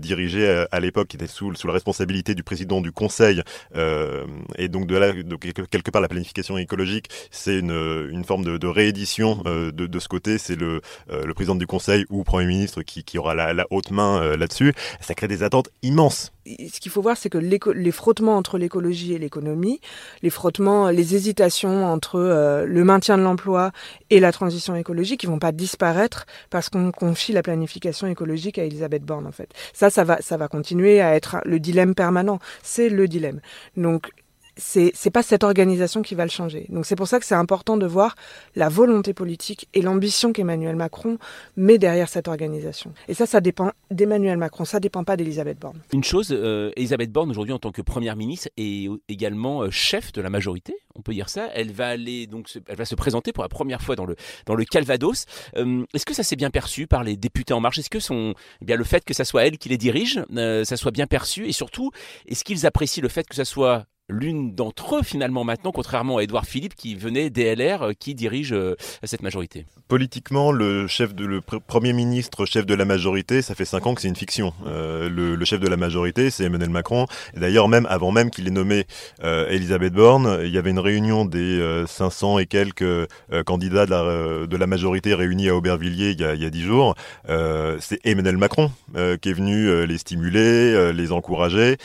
dirigée 0.00 0.64
à, 0.70 0.80
l'époque, 0.80 1.08
qui 1.08 1.16
était 1.16 1.26
sous, 1.26 1.54
sous 1.54 1.66
la 1.66 1.72
responsabilité 1.72 2.34
du 2.34 2.42
président 2.42 2.80
du 2.80 2.92
Conseil. 2.92 3.42
et 3.74 4.68
donc, 4.68 4.86
de, 4.86 4.96
là, 4.96 5.12
de, 5.12 5.36
quelque 5.36 5.90
part, 5.90 6.02
la 6.02 6.08
planification 6.08 6.58
écologique, 6.58 7.08
c'est 7.30 7.58
une, 7.58 8.08
une 8.10 8.24
forme 8.24 8.44
de, 8.44 8.58
de 8.58 8.66
réédition 8.66 9.42
de, 9.44 9.70
de, 9.70 9.98
ce 9.98 10.08
côté. 10.08 10.38
C'est 10.38 10.56
le, 10.56 10.80
le 11.08 11.34
président 11.34 11.54
du 11.54 11.66
Conseil 11.66 12.04
ou 12.10 12.24
Premier 12.24 12.46
ministre 12.46 12.82
qui, 12.82 13.04
qui 13.04 13.18
aura 13.18 13.34
la, 13.34 13.52
la 13.52 13.66
haute 13.70 13.90
main 13.90 14.36
là-dessus. 14.36 14.74
Ça 15.00 15.14
crée 15.14 15.28
des 15.28 15.42
attentes 15.42 15.70
immenses 15.82 16.32
ce 16.46 16.80
qu'il 16.80 16.90
faut 16.90 17.02
voir, 17.02 17.16
c'est 17.16 17.30
que 17.30 17.38
les 17.38 17.92
frottements 17.92 18.36
entre 18.36 18.58
l'écologie 18.58 19.14
et 19.14 19.18
l'économie, 19.18 19.80
les 20.22 20.30
frottements, 20.30 20.90
les 20.90 21.14
hésitations 21.14 21.86
entre 21.86 22.16
euh, 22.16 22.66
le 22.66 22.84
maintien 22.84 23.18
de 23.18 23.22
l'emploi 23.22 23.72
et 24.10 24.20
la 24.20 24.32
transition 24.32 24.74
écologique, 24.74 25.22
ils 25.22 25.28
vont 25.28 25.38
pas 25.38 25.52
disparaître 25.52 26.26
parce 26.48 26.68
qu'on 26.68 26.92
confie 26.92 27.32
la 27.32 27.42
planification 27.42 28.06
écologique 28.06 28.58
à 28.58 28.64
Elisabeth 28.64 29.04
Borne, 29.04 29.26
en 29.26 29.32
fait. 29.32 29.52
Ça, 29.72 29.90
ça 29.90 30.04
va, 30.04 30.20
ça 30.20 30.36
va 30.36 30.48
continuer 30.48 31.00
à 31.00 31.14
être 31.14 31.38
le 31.44 31.60
dilemme 31.60 31.94
permanent. 31.94 32.38
C'est 32.62 32.88
le 32.88 33.06
dilemme. 33.08 33.40
Donc, 33.76 34.10
c'est 34.60 34.92
c'est 34.94 35.10
pas 35.10 35.22
cette 35.22 35.42
organisation 35.42 36.02
qui 36.02 36.14
va 36.14 36.24
le 36.24 36.30
changer. 36.30 36.66
Donc 36.68 36.86
c'est 36.86 36.96
pour 36.96 37.08
ça 37.08 37.18
que 37.18 37.26
c'est 37.26 37.34
important 37.34 37.76
de 37.76 37.86
voir 37.86 38.14
la 38.54 38.68
volonté 38.68 39.14
politique 39.14 39.68
et 39.74 39.82
l'ambition 39.82 40.32
qu'Emmanuel 40.32 40.76
Macron 40.76 41.18
met 41.56 41.78
derrière 41.78 42.08
cette 42.08 42.28
organisation. 42.28 42.92
Et 43.08 43.14
ça, 43.14 43.26
ça 43.26 43.40
dépend 43.40 43.72
d'Emmanuel 43.90 44.36
Macron, 44.36 44.64
ça 44.64 44.80
dépend 44.80 45.02
pas 45.04 45.16
d'Elisabeth 45.16 45.58
Borne. 45.58 45.80
Une 45.92 46.04
chose, 46.04 46.28
euh, 46.30 46.70
Elisabeth 46.76 47.10
Borne 47.10 47.30
aujourd'hui 47.30 47.54
en 47.54 47.58
tant 47.58 47.72
que 47.72 47.82
première 47.82 48.16
ministre 48.16 48.48
est 48.56 48.88
également 49.08 49.62
euh, 49.62 49.70
chef 49.70 50.12
de 50.12 50.20
la 50.20 50.30
majorité, 50.30 50.74
on 50.94 51.02
peut 51.02 51.14
dire 51.14 51.28
ça. 51.28 51.48
Elle 51.54 51.72
va 51.72 51.88
aller 51.88 52.26
donc, 52.26 52.48
se, 52.48 52.58
elle 52.66 52.76
va 52.76 52.84
se 52.84 52.94
présenter 52.94 53.32
pour 53.32 53.42
la 53.42 53.48
première 53.48 53.82
fois 53.82 53.96
dans 53.96 54.06
le 54.06 54.16
dans 54.46 54.54
le 54.54 54.64
Calvados. 54.64 55.24
Euh, 55.56 55.84
est-ce 55.94 56.06
que 56.06 56.14
ça 56.14 56.22
s'est 56.22 56.36
bien 56.36 56.50
perçu 56.50 56.86
par 56.86 57.02
les 57.02 57.16
députés 57.16 57.54
En 57.54 57.60
Marche? 57.60 57.78
Est-ce 57.78 57.90
que 57.90 58.00
son, 58.00 58.34
eh 58.60 58.64
bien 58.64 58.76
le 58.76 58.84
fait 58.84 59.04
que 59.04 59.14
ça 59.14 59.24
soit 59.24 59.46
elle 59.46 59.58
qui 59.58 59.68
les 59.68 59.78
dirige, 59.78 60.20
ça 60.30 60.76
soit 60.76 60.90
bien 60.90 61.06
perçu? 61.06 61.46
Et 61.46 61.52
surtout, 61.52 61.90
est-ce 62.26 62.44
qu'ils 62.44 62.66
apprécient 62.66 63.02
le 63.02 63.08
fait 63.08 63.26
que 63.26 63.34
ça 63.34 63.44
soit 63.44 63.86
l'une 64.10 64.54
d'entre 64.54 64.96
eux 64.96 65.02
finalement 65.02 65.44
maintenant, 65.44 65.72
contrairement 65.72 66.18
à 66.18 66.22
Édouard 66.22 66.44
Philippe 66.44 66.74
qui 66.74 66.94
venait 66.94 67.30
DLR, 67.30 67.82
euh, 67.82 67.92
qui 67.98 68.14
dirige 68.14 68.52
euh, 68.52 68.76
cette 69.04 69.22
majorité. 69.22 69.66
Politiquement, 69.88 70.52
le 70.52 70.86
chef 70.86 71.14
de 71.14 71.24
le 71.24 71.40
premier 71.40 71.92
ministre, 71.92 72.44
chef 72.44 72.66
de 72.66 72.74
la 72.74 72.84
majorité, 72.84 73.42
ça 73.42 73.54
fait 73.54 73.64
cinq 73.64 73.86
ans 73.86 73.94
que 73.94 74.00
c'est 74.00 74.08
une 74.08 74.16
fiction. 74.16 74.52
Euh, 74.66 75.08
le, 75.08 75.44
chef 75.44 75.60
de 75.60 75.68
la 75.68 75.76
majorité, 75.76 76.30
c'est 76.30 76.44
Emmanuel 76.44 76.70
Macron. 76.70 77.06
D'ailleurs, 77.36 77.68
même 77.68 77.86
avant 77.88 78.12
même 78.12 78.30
qu'il 78.30 78.46
ait 78.46 78.52
nommé 78.52 78.86
Elisabeth 79.22 79.92
Borne, 79.92 80.40
il 80.44 80.50
y 80.50 80.58
avait 80.58 80.70
une 80.70 80.78
réunion 80.78 81.24
des 81.24 81.84
500 81.86 82.38
et 82.38 82.46
quelques 82.46 83.08
candidats 83.46 83.86
de 83.86 84.56
la, 84.56 84.66
majorité 84.66 85.14
réunis 85.14 85.48
à 85.48 85.56
Aubervilliers 85.56 86.10
il 86.10 86.20
y 86.20 86.24
a, 86.24 86.34
il 86.34 86.42
y 86.42 86.46
a 86.46 86.50
dix 86.50 86.62
jours. 86.62 86.94
c'est 87.26 87.98
Emmanuel 88.04 88.36
Macron 88.36 88.70
qui 88.94 89.28
est 89.28 89.32
venu 89.32 89.86
les 89.86 89.98
stimuler, 89.98 90.92
les 90.92 91.12
encourager. 91.12 91.76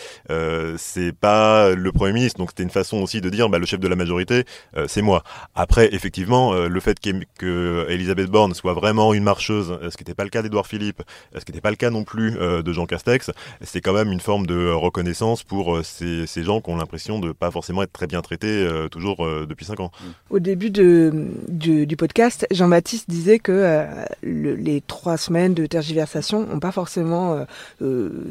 c'est 0.78 1.14
pas 1.14 1.72
le 1.72 1.92
premier 1.92 2.15
donc 2.38 2.50
c'était 2.50 2.64
une 2.64 2.70
façon 2.70 2.98
aussi 2.98 3.22
de 3.22 3.30
dire, 3.30 3.50
bah, 3.50 3.60
le 3.60 3.66
chef 3.66 3.80
de 3.80 3.88
la 3.88 3.96
majorité, 3.96 4.46
euh, 4.78 4.86
c'est 4.88 5.02
moi. 5.02 5.24
Après, 5.54 5.94
effectivement, 5.94 6.54
euh, 6.54 6.68
le 6.68 6.80
fait 6.80 6.98
que 7.38 7.86
Elisabeth 7.90 8.30
Borne 8.30 8.54
soit 8.54 8.74
vraiment 8.74 9.14
une 9.14 9.24
marcheuse, 9.24 9.78
euh, 9.82 9.90
ce 9.90 9.98
qui 9.98 10.04
n'était 10.04 10.14
pas 10.14 10.24
le 10.24 10.30
cas 10.30 10.42
d'Edouard 10.42 10.68
Philippe, 10.68 11.04
ce 11.38 11.44
qui 11.44 11.52
n'était 11.52 11.62
pas 11.62 11.70
le 11.70 11.76
cas 11.76 11.90
non 11.90 12.04
plus 12.04 12.32
de 12.36 12.74
Jean 12.74 12.86
Castex, 12.86 13.32
c'est 13.62 13.82
quand 13.82 13.94
même 13.94 14.12
une 14.12 14.20
forme 14.20 14.46
de 14.46 14.70
reconnaissance 14.72 15.44
pour 15.44 15.80
ces, 15.84 16.26
gens 16.44 16.62
qui 16.62 16.70
ont 16.70 16.78
l'impression 16.78 17.20
de 17.20 17.32
pas 17.32 17.52
forcément 17.52 17.84
être 17.84 17.92
très 17.92 18.08
bien 18.08 18.22
traités 18.22 18.68
toujours 18.92 19.26
depuis 19.48 19.66
cinq 19.66 19.80
ans. 19.80 19.92
Au 20.30 20.40
début 20.40 20.70
de, 20.70 21.28
du, 21.48 21.96
podcast, 21.98 22.46
Jean-Baptiste 22.52 23.10
disait 23.10 23.40
que 23.40 23.86
les 24.24 24.82
trois 24.82 25.18
semaines 25.18 25.54
de 25.54 25.66
tergiversation 25.66 26.46
n'ont 26.46 26.60
pas 26.60 26.72
forcément 26.72 27.46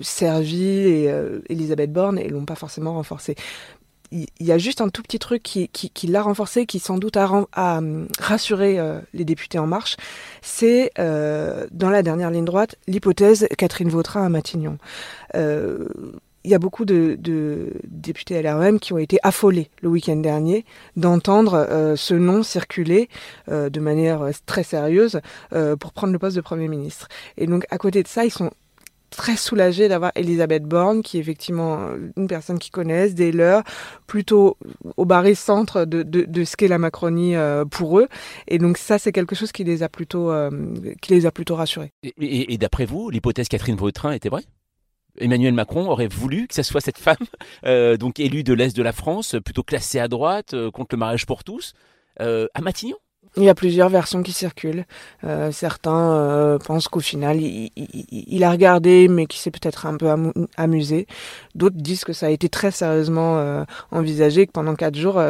servi 0.02 0.64
et, 0.64 1.14
Elisabeth 1.48 1.92
Borne 1.92 2.18
et 2.18 2.28
l'ont 2.28 2.44
pas 2.44 2.54
forcément 2.54 2.94
renforcé 2.94 3.36
il 4.14 4.46
y 4.46 4.52
a 4.52 4.58
juste 4.58 4.80
un 4.80 4.88
tout 4.88 5.02
petit 5.02 5.18
truc 5.18 5.42
qui, 5.42 6.06
l'a 6.06 6.22
renforcé, 6.22 6.66
qui 6.66 6.78
sans 6.78 6.98
doute 6.98 7.16
a, 7.16 7.46
hum, 7.56 8.06
rassuré 8.18 8.78
euh, 8.78 9.00
les 9.12 9.24
députés 9.24 9.58
En 9.58 9.66
Marche, 9.66 9.96
c'est 10.40 10.92
euh, 10.98 11.66
dans 11.72 11.90
la 11.90 12.02
dernière 12.02 12.30
ligne 12.30 12.44
droite 12.44 12.76
l'hypothèse 12.86 13.48
Catherine 13.58 13.88
Vautrin 13.88 14.24
à 14.24 14.28
Matignon. 14.28 14.78
Euh, 15.34 15.88
il 16.44 16.50
y 16.50 16.54
a 16.54 16.58
beaucoup 16.58 16.84
de, 16.84 17.16
de, 17.18 17.72
députés 17.88 18.40
LREM 18.42 18.78
qui 18.78 18.92
ont 18.92 18.98
été 18.98 19.18
affolés 19.22 19.70
le 19.80 19.88
week-end 19.88 20.16
dernier 20.16 20.66
d'entendre 20.94 21.94
ce 21.96 22.12
nom 22.12 22.42
circuler 22.42 23.08
de 23.48 23.80
manière 23.80 24.28
très 24.44 24.62
sérieuse 24.62 25.22
pour 25.80 25.92
prendre 25.94 26.12
le 26.12 26.18
poste 26.18 26.36
de 26.36 26.42
Premier 26.42 26.68
ministre. 26.68 27.08
Et 27.38 27.46
donc 27.46 27.64
à 27.70 27.78
côté 27.78 28.02
de 28.02 28.08
ça, 28.08 28.26
ils 28.26 28.30
sont 28.30 28.50
très 29.16 29.36
soulagée 29.36 29.88
d'avoir 29.88 30.12
Elisabeth 30.14 30.64
Borne, 30.64 31.02
qui 31.02 31.16
est 31.16 31.20
effectivement 31.20 31.88
une 32.16 32.26
personne 32.26 32.58
qui 32.58 32.70
connaissent, 32.70 33.14
des 33.14 33.32
leurs, 33.32 33.62
plutôt 34.06 34.56
au 34.96 35.04
barycentre 35.04 35.86
de, 35.86 36.02
de, 36.02 36.24
de 36.24 36.44
ce 36.44 36.56
qu'est 36.56 36.68
la 36.68 36.78
Macronie 36.78 37.36
euh, 37.36 37.64
pour 37.64 37.98
eux. 37.98 38.08
Et 38.48 38.58
donc 38.58 38.78
ça, 38.78 38.98
c'est 38.98 39.12
quelque 39.12 39.34
chose 39.34 39.52
qui 39.52 39.64
les 39.64 39.82
a 39.82 39.88
plutôt, 39.88 40.30
euh, 40.30 40.50
qui 41.00 41.12
les 41.14 41.26
a 41.26 41.30
plutôt 41.30 41.56
rassurés. 41.56 41.92
Et, 42.20 42.58
d'après 42.58 42.84
vous, 42.84 43.10
l'hypothèse 43.10 43.48
Catherine 43.48 43.76
Vautrin 43.76 44.12
était 44.12 44.28
vraie? 44.28 44.44
Emmanuel 45.18 45.54
Macron 45.54 45.88
aurait 45.88 46.08
voulu 46.08 46.48
que 46.48 46.54
ce 46.54 46.64
soit 46.64 46.80
cette 46.80 46.98
femme, 46.98 47.16
euh, 47.66 47.96
donc 47.96 48.18
élue 48.18 48.42
de 48.42 48.52
l'Est 48.52 48.76
de 48.76 48.82
la 48.82 48.92
France, 48.92 49.36
plutôt 49.44 49.62
classée 49.62 50.00
à 50.00 50.08
droite, 50.08 50.54
contre 50.72 50.94
le 50.96 50.98
mariage 50.98 51.26
pour 51.26 51.44
tous, 51.44 51.72
à 52.18 52.60
Matignon? 52.60 52.96
Il 53.36 53.42
y 53.42 53.48
a 53.48 53.54
plusieurs 53.54 53.88
versions 53.88 54.22
qui 54.22 54.32
circulent. 54.32 54.84
Euh, 55.24 55.50
certains 55.50 56.12
euh, 56.12 56.58
pensent 56.58 56.88
qu'au 56.88 57.00
final, 57.00 57.40
il, 57.40 57.70
il, 57.76 58.44
a 58.44 58.50
regardé, 58.50 59.08
mais 59.08 59.26
qu'il 59.26 59.40
s'est 59.40 59.50
peut-être 59.50 59.86
un 59.86 59.96
peu 59.96 60.08
amusé. 60.56 61.06
D'autres 61.54 61.76
disent 61.76 62.04
que 62.04 62.12
ça 62.12 62.26
a 62.26 62.30
été 62.30 62.48
très 62.48 62.70
sérieusement 62.70 63.38
euh, 63.38 63.64
envisagé, 63.90 64.46
que 64.46 64.52
pendant 64.52 64.74
quatre 64.74 64.96
jours, 64.96 65.20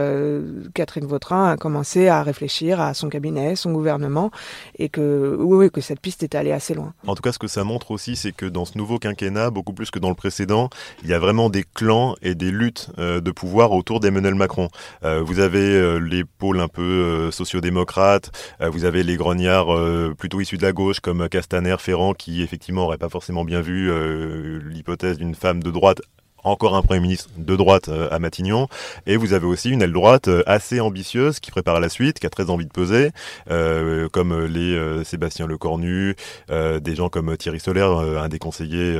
Catherine 0.75 1.07
Vautrin 1.07 1.53
a 1.53 1.57
commencé 1.57 2.09
à 2.09 2.23
réfléchir 2.23 2.81
à 2.81 2.95
son 2.95 3.09
cabinet, 3.09 3.57
son 3.57 3.73
gouvernement, 3.73 4.31
et 4.79 4.88
que 4.88 5.37
oui, 5.38 5.71
que 5.71 5.81
cette 5.81 6.01
piste 6.01 6.23
est 6.23 6.35
allée 6.35 6.53
assez 6.53 6.75
loin. 6.75 6.93
En 7.07 7.14
tout 7.14 7.23
cas, 7.23 7.33
ce 7.33 7.38
que 7.38 7.47
ça 7.47 7.64
montre 7.64 7.90
aussi, 7.90 8.17
c'est 8.17 8.33
que 8.33 8.47
dans 8.47 8.64
ce 8.64 8.77
nouveau 8.77 8.99
quinquennat, 8.99 9.51
beaucoup 9.51 9.73
plus 9.73 9.90
que 9.90 9.99
dans 9.99 10.11
le 10.11 10.14
précédent, 10.14 10.69
il 11.03 11.09
y 11.09 11.14
a 11.14 11.19
vraiment 11.19 11.49
des 11.49 11.64
clans 11.64 12.14
et 12.23 12.35
des 12.35 12.51
luttes 12.51 12.90
de 12.99 13.31
pouvoir 13.31 13.73
autour 13.73 14.01
d'Emmanuel 14.01 14.35
Macron. 14.35 14.69
vous 15.03 15.40
avez 15.40 16.01
les 16.01 16.25
pôles 16.25 16.61
un 16.61 16.69
peu 16.69 17.31
sociodémocrates 17.31 17.93
euh, 17.98 18.70
vous 18.70 18.85
avez 18.85 19.02
les 19.02 19.16
grognards 19.16 19.74
euh, 19.74 20.14
plutôt 20.16 20.40
issus 20.40 20.57
de 20.57 20.62
la 20.62 20.72
gauche 20.72 21.00
comme 21.00 21.28
Castaner, 21.28 21.76
Ferrand, 21.78 22.14
qui 22.14 22.42
effectivement 22.42 22.83
n'auraient 22.83 22.98
pas 22.98 23.09
forcément 23.09 23.44
bien 23.44 23.61
vu 23.61 23.90
euh, 23.90 24.61
l'hypothèse 24.64 25.18
d'une 25.18 25.35
femme 25.35 25.62
de 25.62 25.70
droite 25.70 26.00
encore 26.44 26.76
un 26.76 26.83
Premier 26.83 27.00
ministre 27.00 27.30
de 27.37 27.57
droite 27.57 27.88
euh, 27.88 28.09
à 28.11 28.18
Matignon, 28.18 28.68
et 29.07 29.16
vous 29.16 29.33
avez 29.33 29.46
aussi 29.46 29.70
une 29.70 29.83
aile 29.83 29.92
droite 29.92 30.28
euh, 30.28 30.42
assez 30.46 30.80
ambitieuse 30.80 31.40
qui 31.40 31.50
prépare 31.50 31.80
la 31.80 31.88
suite, 31.88 32.20
qui 32.20 32.26
a 32.26 32.30
très 32.30 32.50
envie 32.50 32.66
de 32.66 32.70
peser, 32.70 33.11
euh, 33.50 34.09
comme 34.11 34.44
les 34.44 35.04
Sébastien 35.04 35.46
Lecornu, 35.46 36.14
des 36.48 36.94
gens 36.94 37.09
comme 37.09 37.37
Thierry 37.37 37.61
Solaire, 37.61 37.90
un 37.90 38.28
des 38.28 38.38
conseillers 38.38 38.96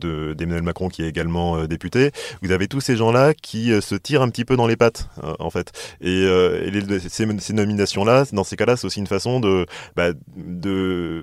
d'Emmanuel 0.00 0.62
Macron 0.62 0.88
qui 0.88 1.02
est 1.02 1.08
également 1.08 1.64
député. 1.66 2.10
Vous 2.42 2.50
avez 2.50 2.66
tous 2.66 2.80
ces 2.80 2.96
gens-là 2.96 3.34
qui 3.34 3.70
se 3.80 3.94
tirent 3.94 4.22
un 4.22 4.28
petit 4.28 4.44
peu 4.44 4.56
dans 4.56 4.66
les 4.66 4.76
pattes, 4.76 5.08
en 5.38 5.50
fait. 5.50 5.72
Et, 6.00 6.26
ces, 7.08 7.52
nominations-là, 7.52 8.24
dans 8.32 8.44
ces 8.44 8.56
cas-là, 8.56 8.76
c'est 8.76 8.86
aussi 8.86 9.00
une 9.00 9.06
façon 9.06 9.40
de, 9.40 9.66
bah, 9.96 10.12
de, 10.36 11.22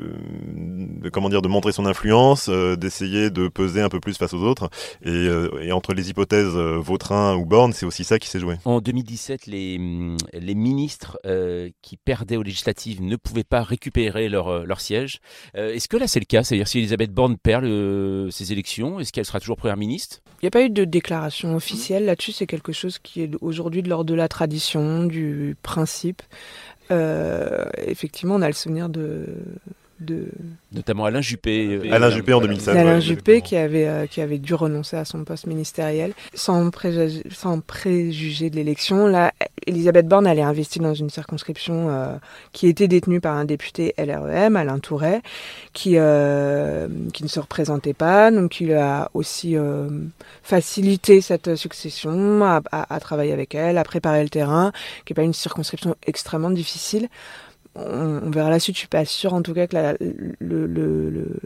de, 0.54 1.10
comment 1.10 1.30
dire, 1.30 1.42
de 1.42 1.50
montrer 1.50 1.72
son 1.72 1.86
influence, 1.86 2.50
d'essayer 2.50 3.30
de 3.30 3.48
peser 3.48 3.82
un 3.82 3.90
peu 3.90 4.00
plus 4.00 4.18
face 4.18 4.34
aux 4.34 4.44
autres. 4.44 4.70
Euh, 5.18 5.62
et, 5.62 5.72
entre 5.72 5.94
les 5.94 6.10
hypothèses 6.10 6.56
euh, 6.56 6.78
Vautrin 6.80 7.36
ou 7.36 7.46
Borne, 7.46 7.74
c'est 7.74 7.86
aussi 7.86 8.04
ça 8.04 8.20
qui 8.20 8.28
s'est 8.28 8.40
joué. 8.40 8.56
En 8.66 8.80
2017, 8.82 9.48
les, 9.48 9.78
mm, 9.78 10.18
les 10.34 10.56
ministres 10.56 11.18
euh, 11.26 11.70
qui 11.82 11.98
perdaient 11.98 12.38
aux 12.38 12.44
législatives 12.44 13.02
ne 13.02 13.16
pouvaient 13.16 13.44
pas 13.44 13.64
récupérer 13.64 14.30
leur, 14.30 14.66
leur 14.66 14.80
siège. 14.82 15.20
est-ce 15.54 15.88
que 15.88 15.98
là 15.98 16.08
c'est 16.08 16.20
le 16.20 16.26
cas? 16.26 16.44
C'est-à-dire 16.44 16.68
si 16.68 16.80
Elisabeth 16.80 17.12
Borne 17.12 17.38
perd 17.38 17.66
ces 18.32 18.52
élections, 18.52 19.00
est-ce 19.00 19.12
qu'elle 19.12 19.26
sera 19.26 19.40
toujours 19.40 19.58
première 19.58 19.78
ministre? 19.78 20.20
Il 20.42 20.46
n'y 20.46 20.48
a 20.48 20.52
pas 20.52 20.64
eu 20.64 20.70
de 20.70 20.86
déclaration 20.86 21.56
officielle 21.56 22.06
là-dessus. 22.06 22.32
C'est 22.32 22.48
quelque 22.48 22.72
chose 22.72 23.00
qui 23.00 23.24
est 23.24 23.32
aujourd'hui 23.42 23.82
de 23.82 23.90
l'ordre 23.90 24.06
de 24.06 24.16
la 24.16 24.28
tradition, 24.28 25.06
du 25.06 25.56
principe. 25.64 26.22
effectivement, 26.90 28.36
on 28.36 28.42
a 28.42 28.48
le 28.48 28.54
souvenir 28.54 28.90
de 28.90 29.26
de 30.00 30.28
Notamment 30.72 31.06
Alain 31.06 31.22
Juppé. 31.22 31.80
euh, 31.84 31.92
Alain 31.92 32.10
Juppé 32.10 32.34
en 32.34 32.42
2007. 32.42 32.76
Alain 32.76 33.00
Juppé 33.00 33.42
qui 33.42 33.56
avait, 33.56 33.88
euh, 33.88 34.06
qui 34.06 34.22
avait 34.22 34.38
dû 34.38 34.54
renoncer 34.54 34.98
à 34.98 35.06
son 35.06 35.24
poste 35.24 35.48
ministériel 35.48 36.14
sans, 36.34 36.70
préjuger, 36.70 37.24
sans 37.32 37.60
préjuger 37.62 38.50
de 38.50 38.56
l'élection. 38.56 39.08
Là, 39.08 39.34
Elisabeth 39.66 40.08
Borne, 40.08 40.28
elle 40.28 40.40
est 40.40 40.44
investie 40.44 40.80
dans 40.80 40.94
une 40.94 41.10
circonscription 41.10 41.90
euh, 41.90 42.16
qui 42.54 42.68
était 42.68 42.88
détenue 42.88 43.20
par 43.22 43.36
un 43.36 43.46
député 43.46 43.94
LREM, 43.98 44.56
Alain 44.56 44.80
Touret, 44.80 45.22
qui, 45.74 45.94
euh, 45.98 46.88
qui 47.14 47.24
ne 47.24 47.28
se 47.30 47.40
représentait 47.40 47.94
pas. 47.94 48.32
Donc 48.32 48.62
il 48.62 48.74
a 48.74 49.10
aussi 49.14 49.56
euh, 49.58 49.90
facilité 50.44 51.22
cette 51.22 51.56
succession, 51.56 52.44
à, 52.44 52.62
à, 52.72 52.94
à, 52.96 53.00
travailler 53.00 53.34
avec 53.34 53.56
elle, 53.56 53.78
à 53.78 53.84
préparer 53.84 54.24
le 54.24 54.30
terrain, 54.30 54.72
qui 55.06 55.14
n'est 55.14 55.16
pas 55.16 55.24
une 55.24 55.34
circonscription 55.34 55.96
extrêmement 56.06 56.52
difficile 56.52 57.08
on, 57.78 58.22
on, 58.24 58.30
verra 58.30 58.50
la 58.50 58.60
suite. 58.60 58.76
Je 58.76 58.80
suis 58.80 58.88
pas 58.88 59.06
sûre, 59.06 59.34
en 59.34 59.42
tout 59.42 59.54
cas, 59.54 59.68
que 59.68 59.76
la, 59.76 59.94
le, 60.00 60.36
le, 60.68 61.10
le 61.10 61.40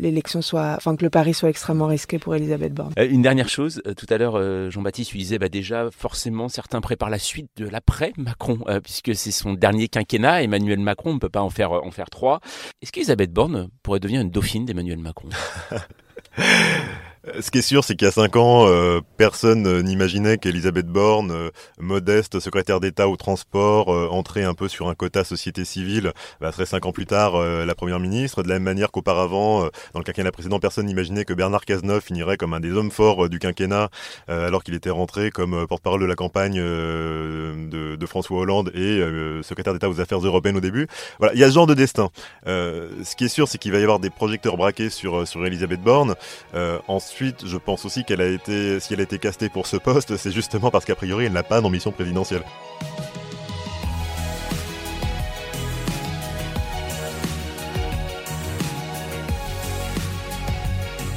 l'élection 0.00 0.42
soit, 0.42 0.74
enfin 0.76 0.96
que 0.96 1.04
le 1.04 1.10
pari 1.10 1.34
soit 1.34 1.48
extrêmement 1.48 1.86
risqué 1.86 2.18
pour 2.18 2.34
Elisabeth 2.34 2.72
Borne. 2.72 2.92
Euh, 2.98 3.08
une 3.08 3.22
dernière 3.22 3.48
chose, 3.48 3.82
euh, 3.86 3.94
tout 3.94 4.06
à 4.08 4.18
l'heure, 4.18 4.34
euh, 4.36 4.70
Jean-Baptiste, 4.70 5.10
tu 5.10 5.18
disais, 5.18 5.38
bah 5.38 5.48
déjà, 5.48 5.90
forcément, 5.90 6.48
certains 6.48 6.80
préparent 6.80 7.10
la 7.10 7.18
suite 7.18 7.48
de 7.56 7.68
l'après 7.68 8.12
Macron, 8.16 8.58
euh, 8.68 8.80
puisque 8.80 9.14
c'est 9.14 9.30
son 9.30 9.54
dernier 9.54 9.88
quinquennat. 9.88 10.42
Emmanuel 10.42 10.80
Macron, 10.80 11.10
on 11.10 11.14
ne 11.14 11.18
peut 11.18 11.28
pas 11.28 11.42
en 11.42 11.50
faire 11.50 11.72
en 11.72 11.90
faire 11.90 12.10
trois. 12.10 12.40
Est-ce 12.82 12.92
qu'Elisabeth 12.92 13.32
Borne 13.32 13.68
pourrait 13.82 14.00
devenir 14.00 14.20
une 14.20 14.30
dauphine 14.30 14.64
d'Emmanuel 14.64 14.98
Macron? 14.98 15.28
Ce 17.38 17.50
qui 17.50 17.58
est 17.58 17.62
sûr, 17.62 17.84
c'est 17.84 17.96
qu'il 17.96 18.06
y 18.06 18.08
a 18.08 18.12
cinq 18.12 18.36
ans, 18.36 18.66
euh, 18.66 19.02
personne 19.18 19.66
euh, 19.66 19.82
n'imaginait 19.82 20.38
qu'Elisabeth 20.38 20.86
Borne, 20.86 21.30
euh, 21.30 21.50
modeste 21.78 22.40
secrétaire 22.40 22.80
d'État 22.80 23.10
au 23.10 23.16
transport, 23.16 23.92
euh, 23.92 24.08
un 24.36 24.54
peu 24.54 24.68
sur 24.68 24.88
un 24.88 24.94
quota 24.94 25.22
société 25.22 25.66
civile, 25.66 26.12
bah, 26.40 26.50
serait 26.50 26.64
cinq 26.64 26.86
ans 26.86 26.92
plus 26.92 27.04
tard 27.04 27.34
euh, 27.34 27.66
la 27.66 27.74
première 27.74 28.00
ministre. 28.00 28.42
De 28.42 28.48
la 28.48 28.54
même 28.54 28.62
manière 28.62 28.90
qu'auparavant, 28.90 29.68
dans 29.92 29.98
le 29.98 30.02
quinquennat 30.02 30.32
précédent, 30.32 30.60
personne 30.60 30.86
n'imaginait 30.86 31.26
que 31.26 31.34
Bernard 31.34 31.66
Cazeneuve 31.66 32.02
finirait 32.02 32.38
comme 32.38 32.54
un 32.54 32.60
des 32.60 32.72
hommes 32.72 32.90
forts 32.90 33.28
du 33.28 33.38
quinquennat, 33.38 33.90
alors 34.28 34.62
qu'il 34.64 34.74
était 34.74 34.90
rentré 34.90 35.30
comme 35.30 35.66
porte-parole 35.66 36.00
de 36.00 36.06
la 36.06 36.14
campagne 36.14 36.56
de, 36.56 38.06
François 38.06 38.38
Hollande 38.38 38.70
et 38.74 39.02
secrétaire 39.42 39.72
d'État 39.72 39.88
aux 39.88 40.00
affaires 40.00 40.18
européennes 40.24 40.56
au 40.56 40.60
début. 40.60 40.86
Voilà, 41.18 41.34
il 41.34 41.40
y 41.40 41.44
a 41.44 41.48
ce 41.48 41.54
genre 41.54 41.66
de 41.66 41.74
destin. 41.74 42.10
ce 42.46 43.16
qui 43.16 43.24
est 43.24 43.28
sûr, 43.28 43.48
c'est 43.48 43.58
qu'il 43.58 43.72
va 43.72 43.78
y 43.78 43.82
avoir 43.82 43.98
des 43.98 44.10
projecteurs 44.10 44.56
braqués 44.56 44.90
sur 44.90 45.26
sur 45.26 45.44
Elisabeth 45.44 45.82
Borne. 45.82 46.14
Ensuite, 47.10 47.44
je 47.44 47.56
pense 47.56 47.84
aussi 47.84 48.04
qu'elle 48.04 48.20
a 48.20 48.28
été, 48.28 48.78
si 48.78 48.94
elle 48.94 49.00
a 49.00 49.02
été 49.02 49.18
castée 49.18 49.48
pour 49.48 49.66
ce 49.66 49.76
poste, 49.76 50.16
c'est 50.16 50.30
justement 50.30 50.70
parce 50.70 50.84
qu'a 50.84 50.94
priori, 50.94 51.24
elle 51.24 51.32
n'a 51.32 51.42
pas 51.42 51.60
d'ambition 51.60 51.90
présidentielle. 51.90 52.44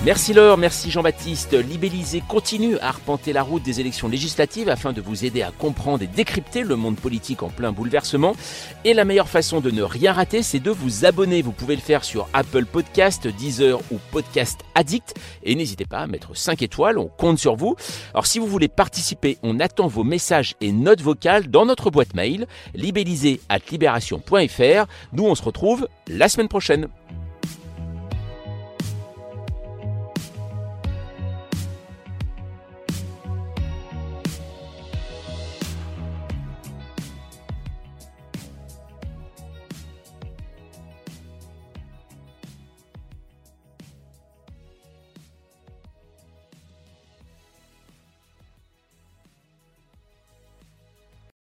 Merci 0.05 0.33
Laure, 0.33 0.57
merci 0.57 0.91
Jean-Baptiste. 0.91 1.53
Libellisé 1.53 2.21
continue 2.27 2.77
à 2.79 2.89
arpenter 2.89 3.31
la 3.31 3.41
route 3.41 3.63
des 3.63 3.79
élections 3.79 4.09
législatives 4.09 4.67
afin 4.67 4.91
de 4.91 4.99
vous 4.99 5.23
aider 5.23 5.43
à 5.43 5.51
comprendre 5.51 6.03
et 6.03 6.07
décrypter 6.07 6.63
le 6.63 6.75
monde 6.75 6.97
politique 6.97 7.41
en 7.41 7.47
plein 7.47 7.71
bouleversement. 7.71 8.35
Et 8.83 8.93
la 8.93 9.05
meilleure 9.05 9.29
façon 9.29 9.61
de 9.61 9.71
ne 9.71 9.81
rien 9.81 10.11
rater, 10.11 10.43
c'est 10.43 10.59
de 10.59 10.71
vous 10.71 11.05
abonner. 11.05 11.41
Vous 11.41 11.53
pouvez 11.53 11.77
le 11.77 11.81
faire 11.81 12.03
sur 12.03 12.27
Apple 12.33 12.65
Podcast, 12.65 13.29
Deezer 13.29 13.79
ou 13.91 13.99
Podcast 14.11 14.59
Addict. 14.75 15.15
Et 15.43 15.55
n'hésitez 15.55 15.85
pas 15.85 15.99
à 15.99 16.07
mettre 16.07 16.35
5 16.35 16.61
étoiles, 16.63 16.97
on 16.97 17.07
compte 17.07 17.39
sur 17.39 17.55
vous. 17.55 17.77
Alors 18.13 18.25
si 18.25 18.39
vous 18.39 18.47
voulez 18.47 18.67
participer, 18.67 19.37
on 19.41 19.61
attend 19.61 19.87
vos 19.87 20.03
messages 20.03 20.55
et 20.59 20.73
notes 20.73 21.01
vocales 21.01 21.47
dans 21.47 21.65
notre 21.65 21.91
boîte 21.91 22.13
mail 22.13 22.45
libellisé 22.75 23.39
at 23.47 23.59
libération.fr. 23.71 24.85
Nous 25.13 25.25
on 25.25 25.35
se 25.35 25.43
retrouve 25.43 25.87
la 26.09 26.27
semaine 26.27 26.49
prochaine. 26.49 26.89